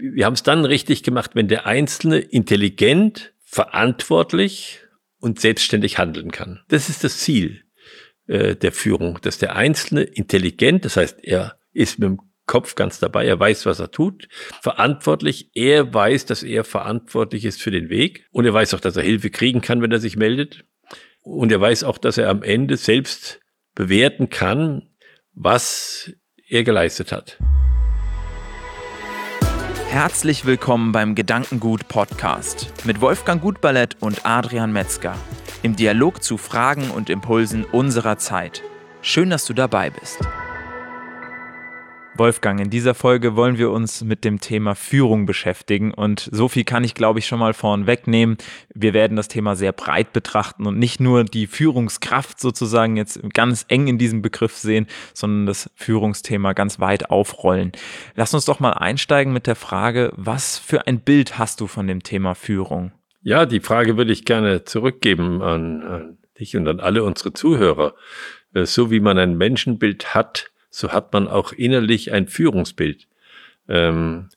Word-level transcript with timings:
wir 0.00 0.26
haben 0.26 0.34
es 0.34 0.42
dann 0.42 0.64
richtig 0.64 1.02
gemacht, 1.02 1.32
wenn 1.34 1.48
der 1.48 1.66
Einzelne 1.66 2.18
intelligent, 2.18 3.32
verantwortlich 3.44 4.80
und 5.18 5.40
selbstständig 5.40 5.98
handeln 5.98 6.30
kann. 6.30 6.60
Das 6.68 6.88
ist 6.88 7.04
das 7.04 7.18
Ziel 7.18 7.62
äh, 8.26 8.56
der 8.56 8.72
Führung, 8.72 9.18
dass 9.22 9.38
der 9.38 9.56
Einzelne 9.56 10.02
intelligent, 10.02 10.84
das 10.84 10.96
heißt, 10.96 11.18
er 11.22 11.58
ist 11.72 11.98
mit 11.98 12.08
dem 12.08 12.20
Kopf 12.46 12.74
ganz 12.74 12.98
dabei, 12.98 13.26
er 13.26 13.38
weiß, 13.38 13.66
was 13.66 13.78
er 13.78 13.90
tut, 13.90 14.28
verantwortlich, 14.60 15.50
er 15.54 15.92
weiß, 15.92 16.26
dass 16.26 16.42
er 16.42 16.64
verantwortlich 16.64 17.44
ist 17.44 17.62
für 17.62 17.70
den 17.70 17.90
Weg 17.90 18.26
und 18.32 18.44
er 18.44 18.54
weiß 18.54 18.74
auch, 18.74 18.80
dass 18.80 18.96
er 18.96 19.02
Hilfe 19.02 19.30
kriegen 19.30 19.60
kann, 19.60 19.82
wenn 19.82 19.92
er 19.92 20.00
sich 20.00 20.16
meldet 20.16 20.64
und 21.22 21.52
er 21.52 21.60
weiß 21.60 21.84
auch, 21.84 21.98
dass 21.98 22.18
er 22.18 22.28
am 22.28 22.42
Ende 22.42 22.76
selbst 22.76 23.40
bewerten 23.74 24.30
kann, 24.30 24.90
was 25.32 26.12
er 26.48 26.64
geleistet 26.64 27.12
hat. 27.12 27.38
Herzlich 29.90 30.44
willkommen 30.44 30.92
beim 30.92 31.16
Gedankengut 31.16 31.88
Podcast 31.88 32.72
mit 32.84 33.00
Wolfgang 33.00 33.42
Gutballett 33.42 33.96
und 33.98 34.24
Adrian 34.24 34.72
Metzger 34.72 35.16
im 35.64 35.74
Dialog 35.74 36.22
zu 36.22 36.36
Fragen 36.36 36.92
und 36.92 37.10
Impulsen 37.10 37.64
unserer 37.64 38.16
Zeit. 38.16 38.62
Schön, 39.02 39.30
dass 39.30 39.46
du 39.46 39.52
dabei 39.52 39.90
bist. 39.90 40.20
Wolfgang, 42.16 42.60
in 42.60 42.70
dieser 42.70 42.94
Folge 42.94 43.36
wollen 43.36 43.56
wir 43.56 43.70
uns 43.70 44.04
mit 44.04 44.24
dem 44.24 44.40
Thema 44.40 44.74
Führung 44.74 45.26
beschäftigen 45.26 45.94
und 45.94 46.28
so 46.32 46.48
viel 46.48 46.64
kann 46.64 46.84
ich, 46.84 46.94
glaube 46.94 47.18
ich, 47.18 47.26
schon 47.26 47.38
mal 47.38 47.54
vorn 47.54 47.86
wegnehmen. 47.86 48.36
Wir 48.74 48.92
werden 48.92 49.16
das 49.16 49.28
Thema 49.28 49.56
sehr 49.56 49.72
breit 49.72 50.12
betrachten 50.12 50.66
und 50.66 50.78
nicht 50.78 51.00
nur 51.00 51.24
die 51.24 51.46
Führungskraft 51.46 52.38
sozusagen 52.38 52.96
jetzt 52.96 53.20
ganz 53.32 53.64
eng 53.68 53.86
in 53.86 53.96
diesem 53.96 54.22
Begriff 54.22 54.56
sehen, 54.56 54.86
sondern 55.14 55.46
das 55.46 55.70
Führungsthema 55.76 56.52
ganz 56.52 56.78
weit 56.78 57.10
aufrollen. 57.10 57.72
Lass 58.16 58.34
uns 58.34 58.44
doch 58.44 58.60
mal 58.60 58.72
einsteigen 58.72 59.32
mit 59.32 59.46
der 59.46 59.56
Frage, 59.56 60.12
was 60.16 60.58
für 60.58 60.86
ein 60.86 61.00
Bild 61.00 61.38
hast 61.38 61.60
du 61.60 61.68
von 61.68 61.86
dem 61.86 62.02
Thema 62.02 62.34
Führung? 62.34 62.92
Ja, 63.22 63.46
die 63.46 63.60
Frage 63.60 63.96
würde 63.96 64.12
ich 64.12 64.24
gerne 64.24 64.64
zurückgeben 64.64 65.42
an, 65.42 65.82
an 65.82 66.18
dich 66.38 66.56
und 66.56 66.66
an 66.68 66.80
alle 66.80 67.04
unsere 67.04 67.32
Zuhörer. 67.32 67.94
So 68.52 68.90
wie 68.90 69.00
man 69.00 69.16
ein 69.16 69.36
Menschenbild 69.36 70.14
hat, 70.14 70.50
so 70.70 70.92
hat 70.92 71.12
man 71.12 71.28
auch 71.28 71.52
innerlich 71.52 72.12
ein 72.12 72.28
Führungsbild. 72.28 73.08
Ähm, 73.68 74.28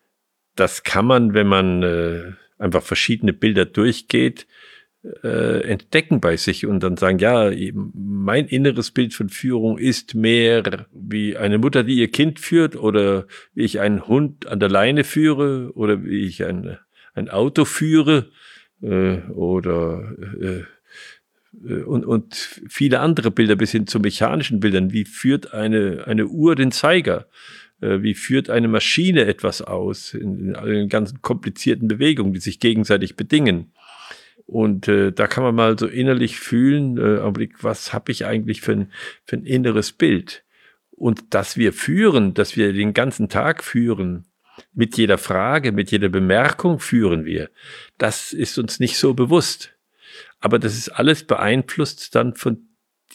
das 0.56 0.84
kann 0.84 1.06
man, 1.06 1.34
wenn 1.34 1.48
man 1.48 1.84
äh, 1.84 2.34
einfach 2.58 2.84
verschiedene 2.84 3.34
Bilder 3.34 3.66
durchgeht, 3.66 4.48
äh, 5.24 5.62
entdecken 5.68 6.22
bei 6.22 6.38
sich 6.38 6.66
und 6.66 6.82
dann 6.82 6.98
sagen, 6.98 7.20
ja, 7.20 7.52
mein 7.94 8.46
inneres 8.48 8.92
Bild 8.92 9.14
von 9.14 9.30
Führung 9.30 9.78
ist 9.78 10.16
mehr 10.16 10.86
wie 10.94 11.36
eine 11.36 11.58
Mutter, 11.58 11.84
die 11.84 11.96
ihr 11.96 12.10
Kind 12.10 12.40
führt 12.40 12.76
oder 12.76 13.28
wie 13.54 13.64
ich 13.64 13.80
einen 13.80 14.08
Hund 14.08 14.48
an 14.48 14.60
der 14.60 14.70
Leine 14.70 15.04
führe 15.04 15.72
oder 15.74 16.04
wie 16.06 16.26
ich 16.26 16.46
ein, 16.46 16.78
ein 17.14 17.30
Auto 17.30 17.66
führe 17.66 18.30
äh, 18.82 19.18
oder 19.32 20.16
äh, 20.40 20.64
und, 21.62 22.06
und 22.06 22.36
viele 22.68 23.00
andere 23.00 23.32
Bilder 23.32 23.56
bis 23.56 23.72
hin 23.72 23.88
zu 23.88 24.00
mechanischen 24.00 24.60
Bildern. 24.60 24.92
Wie 24.92 25.06
führt 25.06 25.54
eine, 25.54 26.04
eine 26.08 26.28
Uhr 26.28 26.56
den 26.56 26.72
Zeiger? 26.72 27.28
Äh, 27.82 28.02
wie 28.02 28.16
führt 28.16 28.50
eine 28.50 28.68
Maschine 28.68 29.26
etwas 29.26 29.62
aus 29.62 30.14
in, 30.14 30.40
in 30.40 30.56
allen 30.56 30.90
ganzen 30.90 31.22
komplizierten 31.22 31.88
Bewegungen, 31.88 32.34
die 32.34 32.40
sich 32.40 32.60
gegenseitig 32.60 33.16
bedingen? 33.16 33.72
Und 34.46 34.88
äh, 34.88 35.12
da 35.12 35.28
kann 35.28 35.44
man 35.44 35.56
mal 35.56 35.80
so 35.80 35.88
innerlich 35.88 36.38
fühlen, 36.38 36.98
äh, 36.98 37.50
was 37.62 37.94
habe 37.94 38.12
ich 38.12 38.26
eigentlich 38.26 38.62
für 38.62 38.74
ein, 38.74 38.92
für 39.26 39.38
ein 39.38 39.46
inneres 39.46 39.92
Bild? 39.92 40.44
Und 40.92 41.34
dass 41.34 41.58
wir 41.58 41.74
führen, 41.74 42.34
dass 42.34 42.56
wir 42.56 42.74
den 42.74 42.94
ganzen 42.94 43.30
Tag 43.30 43.64
führen, 43.64 44.26
mit 44.74 44.98
jeder 44.98 45.18
Frage, 45.18 45.72
mit 45.72 45.90
jeder 45.92 46.10
Bemerkung 46.10 46.80
führen 46.80 47.26
wir, 47.26 47.50
das 47.98 48.34
ist 48.34 48.60
uns 48.60 48.80
nicht 48.80 48.98
so 48.98 49.14
bewusst. 49.16 49.74
Aber 50.44 50.60
das 50.60 50.78
ist 50.78 50.90
alles 50.90 51.26
beeinflusst 51.26 52.14
dann 52.16 52.36
von 52.36 52.68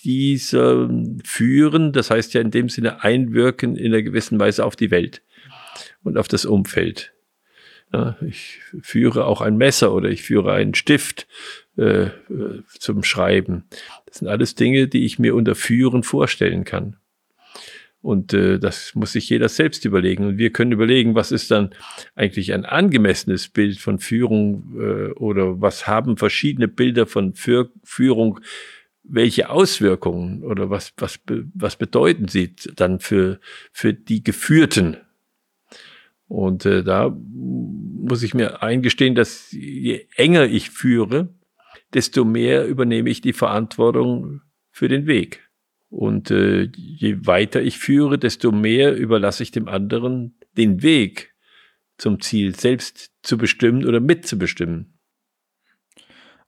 diesem 0.03 1.19
Führen, 1.23 1.93
das 1.93 2.11
heißt 2.11 2.33
ja 2.33 2.41
in 2.41 2.51
dem 2.51 2.71
Sinne 2.71 3.05
einwirken 3.05 3.77
in 3.77 3.93
einer 3.93 4.03
gewissen 4.03 4.41
Weise 4.41 4.65
auf 4.65 4.77
die 4.77 4.91
Welt 4.91 5.23
und 6.03 6.17
auf 6.17 6.27
das 6.27 6.47
Umfeld. 6.47 7.13
Ja, 7.93 8.17
ich 8.27 8.63
führe 8.81 9.27
auch 9.27 9.43
ein 9.43 9.59
Messer 9.59 9.93
oder 9.93 10.09
ich 10.09 10.23
führe 10.23 10.55
einen 10.55 10.73
Stift 10.73 11.27
äh, 11.77 12.07
äh 12.07 12.63
zum 12.79 13.03
Schreiben. 13.03 13.65
Das 14.07 14.19
sind 14.19 14.29
alles 14.29 14.55
Dinge, 14.55 14.89
die 14.89 15.05
ich 15.05 15.19
mir 15.19 15.35
unter 15.35 15.55
Führen 15.55 16.05
vorstellen 16.05 16.65
kann. 16.65 16.97
Und 18.01 18.33
äh, 18.33 18.59
das 18.59 18.95
muss 18.95 19.13
sich 19.13 19.29
jeder 19.29 19.49
selbst 19.49 19.85
überlegen. 19.85 20.25
Und 20.25 20.39
wir 20.39 20.53
können 20.53 20.73
überlegen, 20.73 21.15
was 21.15 21.33
ist 21.33 21.51
dann 21.51 21.71
eigentlich 22.15 22.53
ein 22.53 22.65
angemessenes 22.65 23.49
Bild 23.49 23.79
von 23.79 23.99
Führung 23.99 24.77
äh, 24.79 25.13
oder 25.15 25.61
was 25.61 25.87
haben 25.87 26.17
verschiedene 26.17 26.69
Bilder 26.69 27.07
von 27.07 27.35
Für 27.35 27.71
Führung, 27.83 28.41
welche 29.03 29.51
Auswirkungen 29.51 30.45
oder 30.45 30.71
was, 30.71 30.93
was, 30.97 31.19
was 31.55 31.77
bedeuten 31.77 32.29
sie 32.29 32.55
dann 32.77 33.01
für, 33.01 33.41
für 33.73 33.95
die 33.95 34.23
Geführten. 34.23 34.99
Und 36.29 36.67
äh, 36.67 36.85
da 36.85 37.11
muss 37.11 38.23
ich 38.23 38.35
mir 38.35 38.63
eingestehen, 38.63 39.15
dass 39.15 39.51
je 39.51 40.07
enger 40.15 40.45
ich 40.45 40.71
führe, 40.71 41.35
desto 41.95 42.25
mehr 42.25 42.67
übernehme 42.67 43.09
ich 43.09 43.23
die 43.23 43.33
Verantwortung 43.33 44.43
für 44.71 44.89
den 44.89 45.07
Weg. 45.07 45.48
Und 45.91 46.31
äh, 46.31 46.71
je 46.75 47.27
weiter 47.27 47.63
ich 47.63 47.79
führe, 47.79 48.19
desto 48.19 48.53
mehr 48.53 48.95
überlasse 48.95 49.43
ich 49.43 49.51
dem 49.51 49.69
anderen 49.69 50.39
den 50.57 50.83
Weg 50.83 51.35
zum 51.97 52.21
Ziel 52.21 52.55
selbst 52.55 53.13
zu 53.23 53.39
bestimmen 53.39 53.87
oder 53.87 54.01
mitzubestimmen. 54.01 54.99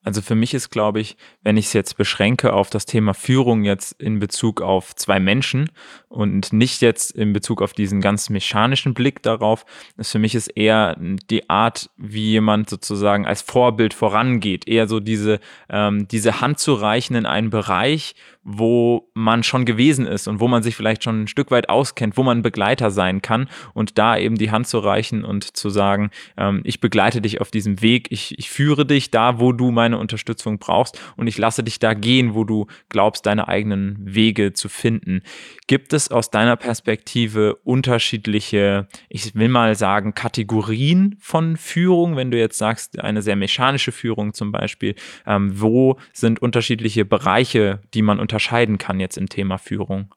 Also 0.03 0.23
für 0.23 0.35
mich 0.35 0.55
ist, 0.55 0.71
glaube 0.71 1.01
ich, 1.01 1.19
wenn 1.43 1.59
ich 1.59 1.67
es 1.67 1.73
jetzt 1.75 1.99
beschränke 1.99 2.55
auf 2.55 2.71
das 2.71 2.87
Thema 2.87 3.13
Führung 3.13 3.65
jetzt 3.65 4.01
in 4.01 4.19
Bezug 4.19 4.63
auf 4.63 4.95
zwei 4.97 5.21
Menschen 5.21 5.71
und 6.09 6.55
nicht 6.55 6.81
jetzt 6.81 7.11
in 7.11 7.35
Bezug 7.35 7.61
auf 7.61 7.75
diesen 7.75 8.01
ganz 8.01 8.31
mechanischen 8.31 8.95
Blick 8.95 9.23
darauf, 9.23 9.67
ist 9.99 10.11
für 10.11 10.19
mich 10.19 10.35
ist 10.35 10.49
eher 10.49 10.97
die 10.99 11.51
Art, 11.51 11.91
wie 11.99 12.31
jemand 12.31 12.71
sozusagen 12.71 13.27
als 13.27 13.43
Vorbild 13.43 13.93
vorangeht, 13.93 14.67
eher 14.67 14.89
so 14.89 15.01
diese, 15.01 15.39
ähm, 15.69 16.09
diese 16.09 16.41
Hand 16.41 16.59
zu 16.59 16.73
reichen 16.73 17.15
in 17.15 17.27
einen 17.27 17.51
Bereich, 17.51 18.15
wo 18.43 19.11
man 19.13 19.43
schon 19.43 19.67
gewesen 19.67 20.07
ist 20.07 20.27
und 20.27 20.41
wo 20.41 20.49
man 20.49 20.63
sich 20.63 20.75
vielleicht 20.75 21.05
schon 21.05 21.23
ein 21.23 21.29
Stück 21.29 21.51
weit 21.51 21.69
auskennt, 21.69 22.17
wo 22.17 22.23
man 22.23 22.41
Begleiter 22.41 22.91
sein 22.91 23.21
kann 23.21 23.49
und 23.75 23.99
da 23.99 24.17
eben 24.17 24.37
die 24.37 24.51
Hand 24.51 24.67
zu 24.67 24.79
reichen 24.79 25.25
und 25.25 25.57
zu 25.57 25.69
sagen, 25.69 26.11
ähm, 26.39 26.63
ich 26.65 26.81
begleite 26.81 27.21
dich 27.21 27.41
auf 27.41 27.51
diesem 27.51 27.83
Weg, 27.83 28.07
ich, 28.11 28.39
ich 28.39 28.49
führe 28.49 28.87
dich 28.87 29.11
da, 29.11 29.41
wo 29.41 29.53
du 29.53 29.71
meine 29.71 29.99
Unterstützung 29.99 30.59
brauchst 30.59 30.99
und 31.17 31.27
ich 31.27 31.37
lasse 31.37 31.63
dich 31.63 31.79
da 31.79 31.93
gehen, 31.93 32.35
wo 32.35 32.45
du 32.45 32.67
glaubst, 32.89 33.27
deine 33.27 33.47
eigenen 33.49 33.99
Wege 34.01 34.55
zu 34.55 34.71
finden. 34.71 35.23
Gibt 35.67 35.93
es 35.93 36.11
aus 36.11 36.31
deiner 36.31 36.57
Perspektive 36.57 37.57
unterschiedliche, 37.57 38.89
ich 39.11 39.35
will 39.35 39.49
mal 39.49 39.75
sagen, 39.75 40.15
Kategorien 40.15 41.17
von 41.21 41.59
Führung, 41.59 42.17
wenn 42.17 42.31
du 42.31 42.39
jetzt 42.39 42.57
sagst, 42.57 42.99
eine 43.01 43.21
sehr 43.21 43.37
mechanische 43.37 43.93
Führung 43.93 44.33
zum 44.33 44.51
Beispiel, 44.51 44.95
ähm, 45.27 45.61
wo 45.61 45.99
sind 46.15 46.41
unterschiedliche 46.41 47.05
Bereiche, 47.05 47.83
die 47.93 48.03
man 48.03 48.19
unterscheiden 48.31 48.79
kann 48.79 49.01
jetzt 49.01 49.19
im 49.19 49.29
Thema 49.29 49.59
Führung? 49.59 50.15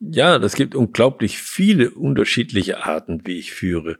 Ja, 0.00 0.38
das 0.38 0.54
gibt 0.54 0.74
unglaublich 0.74 1.38
viele 1.38 1.90
unterschiedliche 1.90 2.84
Arten, 2.84 3.22
wie 3.26 3.38
ich 3.38 3.52
führe. 3.52 3.98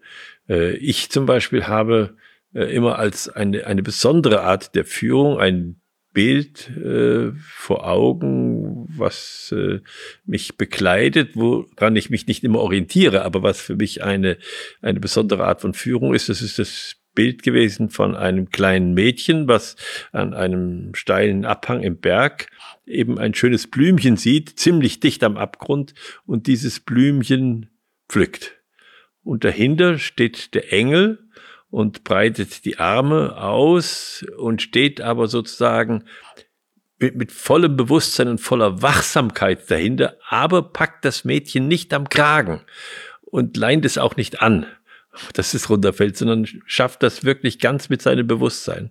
Äh, 0.49 0.77
ich 0.77 1.11
zum 1.11 1.27
Beispiel 1.27 1.67
habe 1.67 2.17
äh, 2.55 2.65
immer 2.75 2.99
als 2.99 3.29
eine, 3.29 3.67
eine 3.67 3.83
besondere 3.83 4.43
Art 4.43 4.75
der 4.75 4.85
Führung 4.85 5.39
ein 5.39 5.81
Bild 6.12 6.71
äh, 6.71 7.33
vor 7.39 7.87
Augen, 7.87 8.87
was 8.89 9.53
äh, 9.55 9.81
mich 10.25 10.56
begleitet, 10.56 11.33
woran 11.35 11.97
ich 11.97 12.09
mich 12.09 12.27
nicht 12.27 12.45
immer 12.45 12.61
orientiere, 12.61 13.23
aber 13.23 13.43
was 13.43 13.61
für 13.61 13.77
mich 13.77 14.03
eine, 14.03 14.39
eine 14.81 15.01
besondere 15.01 15.45
Art 15.45 15.61
von 15.61 15.75
Führung 15.75 16.15
ist. 16.15 16.31
Das 16.31 16.41
ist 16.41 16.59
das 16.59 16.97
Bild 17.17 17.43
gewesen 17.43 17.91
von 17.91 18.15
einem 18.15 18.51
kleinen 18.51 18.95
Mädchen, 18.95 19.49
was 19.49 19.75
an 20.13 20.35
einem 20.35 20.95
steilen 20.95 21.45
Abhang 21.45 21.83
im 21.83 21.99
Berg 21.99 22.47
eben 22.87 23.19
ein 23.19 23.35
schönes 23.35 23.67
Blümchen 23.69 24.17
sieht, 24.17 24.61
ziemlich 24.61 25.01
dicht 25.01 25.25
am 25.25 25.37
Abgrund 25.37 25.95
und 26.25 26.47
dieses 26.47 26.79
Blümchen 26.79 27.71
pflückt. 28.09 28.53
Und 29.25 29.43
dahinter 29.43 29.99
steht 29.99 30.55
der 30.55 30.73
Engel 30.73 31.19
und 31.69 32.05
breitet 32.05 32.65
die 32.65 32.79
Arme 32.79 33.37
aus 33.37 34.25
und 34.39 34.63
steht 34.63 35.01
aber 35.01 35.27
sozusagen 35.27 36.05
mit, 36.99 37.17
mit 37.17 37.33
vollem 37.33 37.77
Bewusstsein 37.77 38.29
und 38.29 38.41
voller 38.41 38.83
Wachsamkeit 38.83 39.69
dahinter, 39.71 40.17
aber 40.29 40.63
packt 40.63 41.05
das 41.05 41.25
Mädchen 41.25 41.67
nicht 41.67 41.93
am 41.93 42.09
Kragen 42.09 42.63
und 43.23 43.57
leint 43.57 43.85
es 43.85 43.99
auch 43.99 44.17
nicht 44.17 44.41
an, 44.41 44.67
dass 45.35 45.55
es 45.55 45.71
runterfällt, 45.71 46.17
sondern 46.17 46.47
schafft 46.67 47.03
das 47.03 47.25
wirklich 47.25 47.59
ganz 47.59 47.89
mit 47.89 48.03
seinem 48.03 48.27
Bewusstsein. 48.27 48.91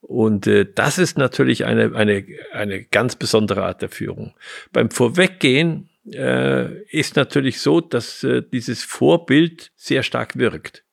Und 0.00 0.46
äh, 0.46 0.66
das 0.72 0.98
ist 0.98 1.16
natürlich 1.16 1.64
eine, 1.64 1.94
eine, 1.94 2.26
eine 2.52 2.84
ganz 2.84 3.16
besondere 3.16 3.64
Art 3.64 3.82
der 3.82 3.88
Führung. 3.88 4.34
Beim 4.72 4.90
Vorweggehen 4.90 5.88
äh, 6.12 6.82
ist 6.90 7.16
natürlich 7.16 7.60
so, 7.60 7.80
dass 7.80 8.24
äh, 8.24 8.42
dieses 8.42 8.82
Vorbild 8.82 9.70
sehr 9.76 10.02
stark 10.02 10.36
wirkt. 10.36 10.84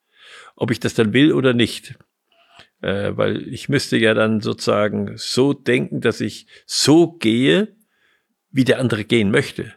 Ob 0.56 0.72
ich 0.72 0.80
das 0.80 0.94
dann 0.94 1.14
will 1.14 1.34
oder 1.34 1.54
nicht. 1.54 1.96
Äh, 2.82 3.18
weil 3.18 3.48
ich 3.48 3.68
müsste 3.68 3.98
ja 3.98 4.14
dann 4.14 4.42
sozusagen 4.42 5.18
so 5.18 5.54
denken, 5.54 6.02
dass 6.02 6.22
ich 6.22 6.48
so 6.66 7.14
gehe, 7.14 7.76
wie 8.52 8.64
der 8.64 8.80
andere 8.80 9.06
gehen 9.06 9.32
möchte. 9.32 9.74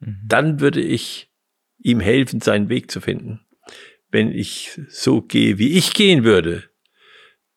Mhm. 0.00 0.20
Dann 0.26 0.60
würde 0.60 0.80
ich 0.80 1.30
ihm 1.78 2.00
helfen, 2.00 2.40
seinen 2.40 2.68
Weg 2.68 2.90
zu 2.90 3.00
finden. 3.00 3.40
Wenn 4.10 4.32
ich 4.32 4.80
so 4.88 5.20
gehe, 5.22 5.58
wie 5.58 5.76
ich 5.76 5.92
gehen 5.94 6.24
würde, 6.24 6.64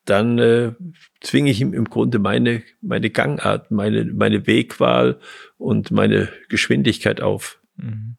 dann 0.05 0.37
äh, 0.39 0.73
zwinge 1.21 1.51
ich 1.51 1.61
ihm 1.61 1.73
im 1.73 1.85
Grunde 1.85 2.19
meine, 2.19 2.63
meine 2.81 3.09
Gangart, 3.09 3.71
meine, 3.71 4.05
meine 4.05 4.47
Wegwahl 4.47 5.19
und 5.57 5.91
meine 5.91 6.29
Geschwindigkeit 6.49 7.21
auf. 7.21 7.61
Mhm. 7.75 8.17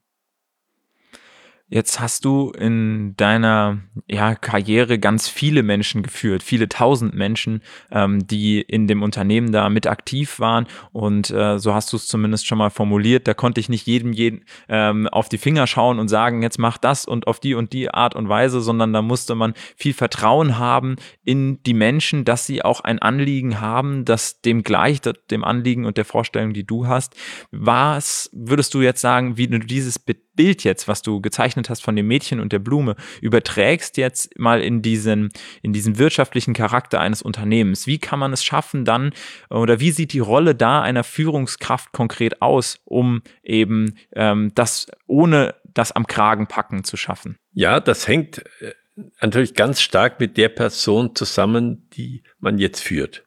Jetzt 1.72 2.00
hast 2.00 2.26
du 2.26 2.50
in 2.50 3.16
deiner 3.16 3.78
ja, 4.06 4.34
Karriere 4.34 4.98
ganz 4.98 5.26
viele 5.26 5.62
Menschen 5.62 6.02
geführt, 6.02 6.42
viele 6.42 6.68
tausend 6.68 7.14
Menschen, 7.14 7.62
ähm, 7.90 8.26
die 8.26 8.60
in 8.60 8.88
dem 8.88 9.02
Unternehmen 9.02 9.52
da 9.52 9.70
mit 9.70 9.86
aktiv 9.86 10.38
waren. 10.38 10.66
Und 10.92 11.30
äh, 11.30 11.58
so 11.58 11.72
hast 11.72 11.90
du 11.90 11.96
es 11.96 12.08
zumindest 12.08 12.46
schon 12.46 12.58
mal 12.58 12.68
formuliert. 12.68 13.26
Da 13.26 13.32
konnte 13.32 13.58
ich 13.58 13.70
nicht 13.70 13.86
jedem 13.86 14.12
jeden 14.12 14.44
ähm, 14.68 15.08
auf 15.08 15.30
die 15.30 15.38
Finger 15.38 15.66
schauen 15.66 15.98
und 15.98 16.08
sagen, 16.08 16.42
jetzt 16.42 16.58
mach 16.58 16.76
das 16.76 17.06
und 17.06 17.26
auf 17.26 17.40
die 17.40 17.54
und 17.54 17.72
die 17.72 17.88
Art 17.88 18.14
und 18.14 18.28
Weise, 18.28 18.60
sondern 18.60 18.92
da 18.92 19.00
musste 19.00 19.34
man 19.34 19.54
viel 19.74 19.94
Vertrauen 19.94 20.58
haben 20.58 20.96
in 21.24 21.62
die 21.62 21.72
Menschen, 21.72 22.26
dass 22.26 22.44
sie 22.44 22.62
auch 22.62 22.82
ein 22.82 22.98
Anliegen 22.98 23.62
haben, 23.62 24.04
das 24.04 24.42
dem 24.42 24.62
gleich 24.62 25.00
dem 25.00 25.42
Anliegen 25.42 25.86
und 25.86 25.96
der 25.96 26.04
Vorstellung, 26.04 26.52
die 26.52 26.66
du 26.66 26.86
hast. 26.86 27.14
Was 27.50 28.28
würdest 28.34 28.74
du 28.74 28.82
jetzt 28.82 29.00
sagen, 29.00 29.38
wie 29.38 29.48
du 29.48 29.58
dieses 29.58 29.98
Bild 30.34 30.64
jetzt, 30.64 30.88
was 30.88 31.02
du 31.02 31.20
gezeichnet 31.20 31.70
hast 31.70 31.82
von 31.82 31.96
dem 31.96 32.06
Mädchen 32.06 32.40
und 32.40 32.52
der 32.52 32.58
Blume, 32.58 32.96
überträgst 33.20 33.96
jetzt 33.96 34.38
mal 34.38 34.60
in 34.60 34.82
diesen, 34.82 35.30
in 35.62 35.72
diesen 35.72 35.98
wirtschaftlichen 35.98 36.54
Charakter 36.54 37.00
eines 37.00 37.22
Unternehmens. 37.22 37.86
Wie 37.86 37.98
kann 37.98 38.18
man 38.18 38.32
es 38.32 38.44
schaffen 38.44 38.84
dann, 38.84 39.12
oder 39.50 39.80
wie 39.80 39.90
sieht 39.90 40.12
die 40.12 40.18
Rolle 40.18 40.54
da 40.54 40.82
einer 40.82 41.04
Führungskraft 41.04 41.92
konkret 41.92 42.42
aus, 42.42 42.80
um 42.84 43.22
eben 43.42 43.96
ähm, 44.14 44.52
das 44.54 44.86
ohne 45.06 45.54
das 45.74 45.92
am 45.92 46.06
Kragen 46.06 46.46
packen 46.46 46.84
zu 46.84 46.96
schaffen? 46.96 47.36
Ja, 47.52 47.80
das 47.80 48.08
hängt 48.08 48.38
äh, 48.60 48.72
natürlich 49.20 49.54
ganz 49.54 49.80
stark 49.80 50.20
mit 50.20 50.36
der 50.36 50.48
Person 50.48 51.14
zusammen, 51.14 51.88
die 51.92 52.22
man 52.38 52.58
jetzt 52.58 52.80
führt. 52.80 53.24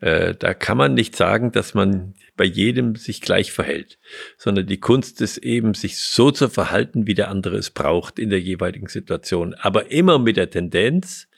Äh, 0.00 0.34
da 0.34 0.52
kann 0.54 0.76
man 0.76 0.94
nicht 0.94 1.16
sagen, 1.16 1.52
dass 1.52 1.74
man 1.74 2.14
bei 2.36 2.44
jedem 2.44 2.96
sich 2.96 3.22
gleich 3.22 3.52
verhält, 3.52 3.98
sondern 4.36 4.66
die 4.66 4.80
Kunst 4.80 5.20
ist 5.22 5.38
eben, 5.38 5.74
sich 5.74 5.96
so 5.98 6.30
zu 6.30 6.50
verhalten, 6.50 7.06
wie 7.06 7.14
der 7.14 7.28
andere 7.28 7.56
es 7.56 7.70
braucht 7.70 8.18
in 8.18 8.28
der 8.28 8.40
jeweiligen 8.40 8.88
Situation, 8.88 9.54
aber 9.54 9.90
immer 9.90 10.18
mit 10.18 10.36
der 10.36 10.50
Tendenz, 10.50 11.28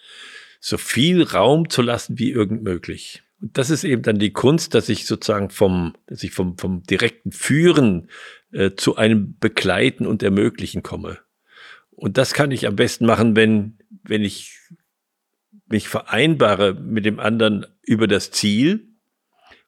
so 0.61 0.77
viel 0.77 1.23
Raum 1.23 1.71
zu 1.71 1.83
lassen 1.83 2.19
wie 2.19 2.33
irgend 2.33 2.65
möglich. 2.65 3.23
Und 3.41 3.57
das 3.57 3.71
ist 3.71 3.85
eben 3.85 4.03
dann 4.03 4.19
die 4.19 4.33
Kunst, 4.33 4.75
dass 4.75 4.89
ich 4.89 5.07
sozusagen 5.07 5.51
vom, 5.51 5.95
dass 6.07 6.25
ich 6.25 6.33
vom, 6.33 6.59
vom 6.59 6.83
direkten 6.83 7.31
Führen 7.31 8.11
äh, 8.53 8.73
zu 8.73 8.97
einem 8.97 9.37
Begleiten 9.39 10.07
und 10.07 10.25
Ermöglichen 10.25 10.83
komme. 10.83 11.19
Und 11.91 12.19
das 12.19 12.35
kann 12.35 12.51
ich 12.51 12.67
am 12.67 12.75
besten 12.75 13.07
machen, 13.07 13.37
wenn, 13.37 13.79
wenn 14.03 14.23
ich 14.23 14.59
mich 15.69 15.89
vereinbare 15.89 16.75
mit 16.75 17.05
dem 17.05 17.21
anderen 17.21 17.67
über 17.83 18.07
das 18.07 18.31
Ziel 18.31 18.89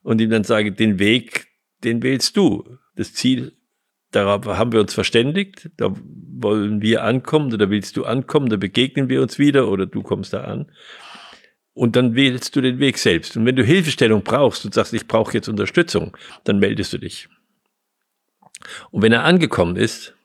und 0.03 0.21
ihm 0.21 0.29
dann 0.29 0.43
sage, 0.43 0.71
den 0.71 0.99
Weg, 0.99 1.47
den 1.83 2.03
wählst 2.03 2.37
du. 2.37 2.77
Das 2.95 3.13
Ziel, 3.13 3.53
darauf 4.11 4.45
haben 4.45 4.71
wir 4.71 4.81
uns 4.81 4.93
verständigt, 4.93 5.69
da 5.77 5.93
wollen 5.95 6.81
wir 6.81 7.03
ankommen 7.03 7.53
oder 7.53 7.69
willst 7.69 7.97
du 7.97 8.05
ankommen, 8.05 8.49
da 8.49 8.57
begegnen 8.57 9.09
wir 9.09 9.21
uns 9.21 9.37
wieder 9.39 9.67
oder 9.67 9.85
du 9.85 10.01
kommst 10.01 10.33
da 10.33 10.41
an. 10.43 10.71
Und 11.73 11.95
dann 11.95 12.15
wählst 12.15 12.55
du 12.55 12.61
den 12.61 12.79
Weg 12.79 12.97
selbst. 12.97 13.37
Und 13.37 13.45
wenn 13.45 13.55
du 13.55 13.63
Hilfestellung 13.63 14.23
brauchst 14.23 14.65
und 14.65 14.73
sagst, 14.73 14.93
ich 14.93 15.07
brauche 15.07 15.33
jetzt 15.33 15.47
Unterstützung, 15.47 16.17
dann 16.43 16.59
meldest 16.59 16.91
du 16.93 16.97
dich. 16.97 17.29
Und 18.91 19.01
wenn 19.01 19.13
er 19.13 19.23
angekommen 19.23 19.77
ist, 19.77 20.15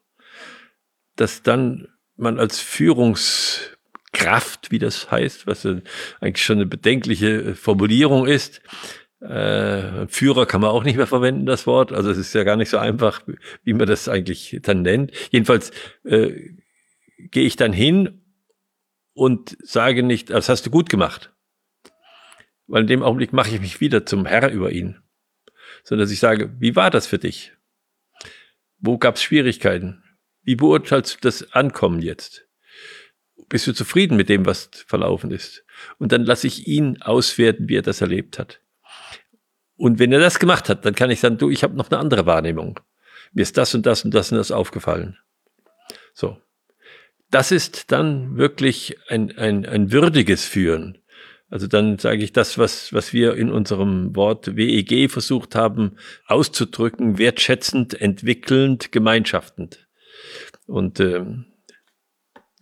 dass 1.15 1.43
dann 1.43 1.89
man 2.17 2.39
als 2.39 2.61
Führungs 2.61 3.76
Kraft, 4.17 4.71
wie 4.71 4.79
das 4.79 5.11
heißt, 5.11 5.47
was 5.47 5.67
eigentlich 5.67 6.45
schon 6.45 6.57
eine 6.57 6.67
bedenkliche 6.67 7.55
Formulierung 7.55 8.27
ist. 8.27 8.63
Äh, 9.21 10.07
Führer 10.09 10.47
kann 10.47 10.63
man 10.63 10.71
auch 10.71 10.85
nicht 10.85 10.97
mehr 10.97 11.07
verwenden, 11.07 11.45
das 11.45 11.67
Wort. 11.67 11.93
Also 11.93 12.11
es 12.11 12.17
ist 12.17 12.35
ja 12.35 12.43
gar 12.43 12.57
nicht 12.57 12.71
so 12.71 12.79
einfach, 12.79 13.23
wie 13.63 13.75
man 13.75 13.87
das 13.87 14.09
eigentlich 14.09 14.59
dann 14.63 14.83
nennt. 14.83 15.13
Jedenfalls 15.31 15.71
äh, 16.05 16.55
gehe 17.19 17.47
ich 17.47 17.57
dann 17.57 17.75
hin 17.75 18.23
und 19.13 19.57
sage 19.63 20.03
nicht, 20.03 20.31
das 20.31 20.49
hast 20.49 20.65
du 20.65 20.71
gut 20.71 20.89
gemacht. 20.89 21.33
Weil 22.67 22.83
in 22.83 22.89
dem 22.89 23.03
Augenblick 23.03 23.35
mache 23.35 23.55
ich 23.55 23.61
mich 23.61 23.81
wieder 23.81 24.07
zum 24.07 24.25
Herr 24.25 24.51
über 24.51 24.73
ihn. 24.73 24.99
Sondern 25.85 26.07
dass 26.07 26.13
ich 26.13 26.21
sage, 26.21 26.55
wie 26.59 26.75
war 26.75 26.91
das 26.91 27.07
für 27.07 27.19
dich? 27.19 27.53
Wo 28.79 28.97
gab 28.97 29.17
es 29.17 29.23
Schwierigkeiten? 29.23 30.03
Wie 30.43 30.57
beurteilst 30.57 31.17
du 31.17 31.19
das 31.21 31.53
Ankommen 31.53 32.01
jetzt? 32.01 32.46
Bist 33.49 33.67
du 33.67 33.73
zufrieden 33.73 34.17
mit 34.17 34.29
dem, 34.29 34.47
was 34.47 34.71
verlaufen 34.87 35.31
ist? 35.31 35.65
Und 35.99 36.13
dann 36.13 36.25
lasse 36.25 36.47
ich 36.47 36.67
ihn 36.67 37.01
auswerten, 37.03 37.69
wie 37.69 37.77
er 37.77 37.83
das 37.83 38.01
erlebt 38.01 38.39
hat. 38.39 38.61
Und 39.77 39.99
wenn 39.99 40.13
er 40.13 40.21
das 40.21 40.39
gemacht 40.39 40.69
hat, 40.69 40.85
dann 40.85 40.95
kann 40.95 41.11
ich 41.11 41.21
sagen, 41.21 41.39
du, 41.39 41.51
ich 41.51 41.63
habe 41.63 41.77
noch 41.77 41.91
eine 41.91 41.99
andere 42.01 42.27
Wahrnehmung. 42.27 42.81
Mir 43.33 43.43
ist 43.43 43.57
das 43.59 43.75
und 43.75 43.85
das 43.85 44.05
und 44.05 44.15
das 44.15 44.33
und 44.33 44.39
das 44.39 44.51
aufgefallen. 44.51 45.19
So. 46.15 46.39
Das 47.31 47.53
ist 47.53 47.93
dann 47.93 48.37
wirklich 48.37 48.97
ein, 49.09 49.37
ein, 49.37 49.67
ein 49.67 49.93
würdiges 49.93 50.45
Führen. 50.45 50.99
Also 51.49 51.67
dann 51.67 51.99
sage 51.99 52.25
ich 52.25 52.33
das, 52.33 52.59
was, 52.59 52.93
was 52.93 53.13
wir 53.13 53.35
in 53.35 53.51
unserem 53.51 54.17
Wort 54.17 54.57
WEG 54.57 55.11
versucht 55.11 55.55
haben 55.55 55.97
auszudrücken, 56.27 57.19
wertschätzend, 57.19 58.01
entwickelnd, 58.01 58.91
gemeinschaftend. 58.91 59.87
Und 60.67 60.99
ähm, 61.01 61.47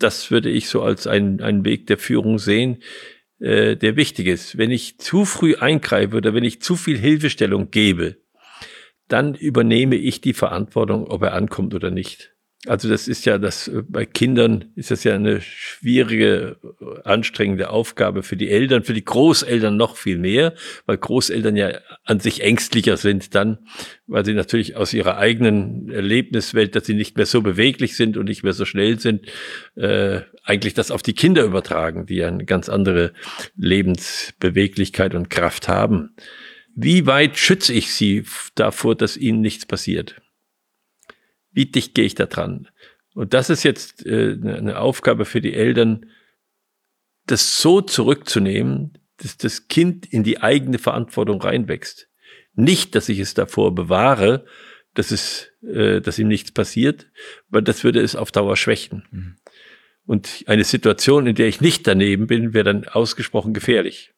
das 0.05 0.31
würde 0.31 0.51
ich 0.51 0.69
so 0.69 0.83
als 0.83 1.07
einen, 1.07 1.41
einen 1.41 1.65
Weg 1.65 1.87
der 1.87 1.97
Führung 1.97 2.39
sehen, 2.39 2.83
äh, 3.41 3.75
der 3.75 3.97
wichtig 3.97 4.27
ist. 4.27 4.59
Wenn 4.59 4.71
ich 4.71 4.99
zu 4.99 5.25
früh 5.25 5.57
eingreife 5.57 6.17
oder 6.17 6.35
wenn 6.35 6.45
ich 6.45 6.61
zu 6.61 6.77
viel 6.77 6.99
Hilfestellung 6.99 7.71
gebe, 7.71 8.19
dann 9.09 9.35
übernehme 9.35 9.97
ich 9.97 10.21
die 10.21 10.35
Verantwortung, 10.35 11.07
ob 11.07 11.23
er 11.23 11.33
ankommt 11.33 11.75
oder 11.75 11.91
nicht. 11.91 12.34
Also 12.67 12.89
das 12.89 13.09
ist 13.09 13.27
ja 13.27 13.39
das, 13.39 13.69
äh, 13.69 13.83
bei 13.87 14.07
Kindern 14.07 14.67
ist 14.75 14.91
das 14.91 15.05
ja 15.05 15.15
eine 15.15 15.41
schwierige, 15.41 16.57
äh, 16.81 17.01
anstrengende 17.05 17.71
Aufgabe 17.71 18.23
für 18.23 18.37
die 18.37 18.51
Eltern, 18.51 18.85
für 18.85 18.95
die 18.95 19.05
Großeltern 19.05 19.77
noch 19.77 19.97
viel 19.97 20.19
mehr, 20.19 20.55
weil 20.87 20.97
Großeltern 20.97 21.57
ja 21.57 21.79
an 22.05 22.21
sich 22.21 22.43
ängstlicher 22.43 22.97
sind 22.97 23.35
dann, 23.35 23.59
weil 24.07 24.25
sie 24.25 24.33
natürlich 24.33 24.77
aus 24.77 24.95
ihrer 24.95 25.19
eigenen 25.19 25.91
Erlebniswelt, 25.91 26.75
dass 26.75 26.87
sie 26.87 26.95
nicht 26.95 27.17
mehr 27.17 27.27
so 27.27 27.43
beweglich 27.43 27.97
sind 27.97 28.17
und 28.17 28.27
nicht 28.27 28.43
mehr 28.43 28.55
so 28.55 28.65
schnell 28.65 28.99
sind, 28.99 29.27
äh, 29.77 30.21
eigentlich 30.43 30.75
das 30.75 30.91
auf 30.91 31.03
die 31.03 31.15
Kinder 31.15 31.45
übertragen, 31.45 32.07
die 32.07 32.17
ja 32.17 32.29
eine 32.29 32.45
ganz 32.45 32.69
andere 32.69 33.13
Lebensbeweglichkeit 33.57 35.15
und 35.15 35.29
Kraft 35.29 35.69
haben. 35.69 36.15
Wie 36.75 37.07
weit 37.07 37.39
schütze 37.39 37.73
ich 37.73 37.95
sie 37.95 38.25
davor, 38.55 38.97
dass 38.97 39.17
ihnen 39.17 39.41
nichts 39.41 39.65
passiert? 39.67 40.17
Wie 41.55 41.67
dicht 41.67 41.95
gehe 41.95 42.05
ich 42.05 42.15
da 42.15 42.27
dran? 42.27 42.69
Und 43.15 43.33
das 43.33 43.49
ist 43.49 43.63
jetzt 43.63 44.05
äh, 44.05 44.37
ne, 44.37 44.57
eine 44.57 44.79
Aufgabe 44.79 45.25
für 45.25 45.41
die 45.41 45.55
Eltern, 45.55 46.07
das 47.27 47.61
so 47.61 47.81
zurückzunehmen, 47.81 48.99
dass 49.19 49.37
das 49.39 49.69
Kind 49.69 50.05
in 50.05 50.25
die 50.25 50.43
eigene 50.43 50.79
Verantwortung 50.79 51.41
reinwächst. 51.41 52.09
Nicht, 52.55 52.95
dass 52.95 53.09
ich 53.09 53.21
es 53.21 53.35
davor 53.35 53.75
bewahre, 53.75 54.45
dass 54.95 55.11
es, 55.11 55.51
äh, 55.63 56.01
dass 56.01 56.19
ihm 56.19 56.29
nichts 56.29 56.53
passiert, 56.53 57.07
weil 57.49 57.63
das 57.63 57.85
würde 57.85 58.01
es 58.01 58.17
auf 58.17 58.33
Dauer 58.33 58.57
schwächen. 58.57 59.07
Mhm. 59.11 59.37
Und 60.07 60.45
eine 60.47 60.65
Situation, 60.65 61.27
in 61.27 61.35
der 61.35 61.49
ich 61.49 61.61
nicht 61.61 61.87
daneben 61.87 62.27
bin, 62.27 62.53
wäre 62.53 62.65
dann 62.65 62.85
ausgesprochen 62.85 63.55
gefährlich. 63.55 64.14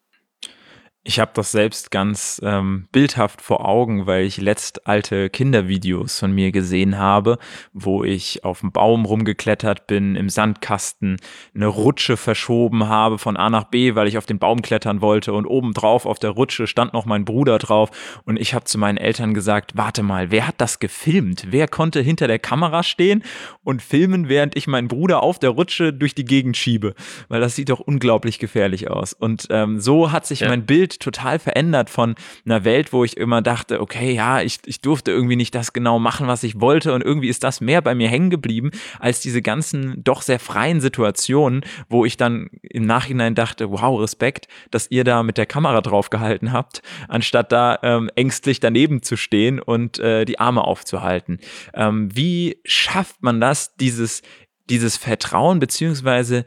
Ich 1.08 1.20
habe 1.20 1.30
das 1.34 1.52
selbst 1.52 1.92
ganz 1.92 2.40
ähm, 2.42 2.88
bildhaft 2.90 3.40
vor 3.40 3.64
Augen, 3.64 4.08
weil 4.08 4.25
ich 4.25 4.38
letzt 4.38 4.88
alte 4.88 5.30
Kindervideos 5.30 6.18
von 6.18 6.32
mir 6.32 6.50
gesehen 6.50 6.98
habe, 6.98 7.38
wo 7.72 8.02
ich 8.02 8.42
auf 8.42 8.58
dem 8.58 8.72
Baum 8.72 9.04
rumgeklettert 9.04 9.86
bin, 9.86 10.16
im 10.16 10.28
Sandkasten 10.28 11.18
eine 11.54 11.68
Rutsche 11.68 12.16
verschoben 12.16 12.88
habe 12.88 13.18
von 13.18 13.36
A 13.36 13.50
nach 13.50 13.64
B, 13.70 13.94
weil 13.94 14.08
ich 14.08 14.18
auf 14.18 14.26
den 14.26 14.40
Baum 14.40 14.62
klettern 14.62 15.00
wollte 15.00 15.32
und 15.32 15.46
obendrauf 15.46 16.06
auf 16.06 16.18
der 16.18 16.30
Rutsche 16.30 16.66
stand 16.66 16.92
noch 16.92 17.06
mein 17.06 17.25
Bruder 17.25 17.58
drauf 17.58 18.20
und 18.25 18.36
ich 18.36 18.52
habe 18.52 18.64
zu 18.64 18.76
meinen 18.76 18.98
Eltern 18.98 19.32
gesagt, 19.32 19.76
warte 19.76 20.02
mal, 20.02 20.32
wer 20.32 20.48
hat 20.48 20.56
das 20.60 20.80
gefilmt? 20.80 21.44
Wer 21.50 21.68
konnte 21.68 22.00
hinter 22.00 22.26
der 22.26 22.40
Kamera 22.40 22.82
stehen 22.82 23.22
und 23.62 23.80
filmen, 23.80 24.28
während 24.28 24.56
ich 24.56 24.66
meinen 24.66 24.88
Bruder 24.88 25.22
auf 25.22 25.38
der 25.38 25.50
Rutsche 25.50 25.92
durch 25.92 26.16
die 26.16 26.25
Gegend 26.25 26.56
schiebe? 26.56 26.96
Weil 27.28 27.40
das 27.40 27.54
sieht 27.54 27.68
doch 27.68 27.78
unglaublich 27.78 28.40
gefährlich 28.40 28.90
aus. 28.90 29.12
Und 29.12 29.46
ähm, 29.50 29.78
so 29.78 30.10
hat 30.10 30.26
sich 30.26 30.40
ja. 30.40 30.48
mein 30.48 30.66
Bild 30.66 30.95
Total 30.98 31.38
verändert 31.38 31.90
von 31.90 32.14
einer 32.44 32.64
Welt, 32.64 32.92
wo 32.92 33.04
ich 33.04 33.16
immer 33.16 33.42
dachte, 33.42 33.80
okay, 33.80 34.12
ja, 34.12 34.40
ich, 34.40 34.58
ich 34.66 34.80
durfte 34.80 35.10
irgendwie 35.10 35.36
nicht 35.36 35.54
das 35.54 35.72
genau 35.72 35.98
machen, 35.98 36.26
was 36.26 36.42
ich 36.42 36.60
wollte 36.60 36.92
und 36.92 37.02
irgendwie 37.02 37.28
ist 37.28 37.44
das 37.44 37.60
mehr 37.60 37.82
bei 37.82 37.94
mir 37.94 38.08
hängen 38.08 38.30
geblieben 38.30 38.70
als 38.98 39.20
diese 39.20 39.42
ganzen 39.42 40.02
doch 40.02 40.22
sehr 40.22 40.38
freien 40.38 40.80
Situationen, 40.80 41.64
wo 41.88 42.04
ich 42.04 42.16
dann 42.16 42.48
im 42.62 42.86
Nachhinein 42.86 43.34
dachte, 43.34 43.70
wow, 43.70 44.00
Respekt, 44.00 44.48
dass 44.70 44.90
ihr 44.90 45.04
da 45.04 45.22
mit 45.22 45.38
der 45.38 45.46
Kamera 45.46 45.80
drauf 45.80 46.10
gehalten 46.10 46.52
habt, 46.52 46.82
anstatt 47.08 47.52
da 47.52 47.78
ähm, 47.82 48.10
ängstlich 48.14 48.60
daneben 48.60 49.02
zu 49.02 49.16
stehen 49.16 49.60
und 49.60 49.98
äh, 49.98 50.24
die 50.24 50.38
Arme 50.38 50.64
aufzuhalten. 50.64 51.38
Ähm, 51.74 52.08
wie 52.14 52.58
schafft 52.64 53.22
man 53.22 53.40
das, 53.40 53.76
dieses 53.76 54.22
dieses 54.68 54.96
Vertrauen 54.96 55.60
beziehungsweise 55.60 56.44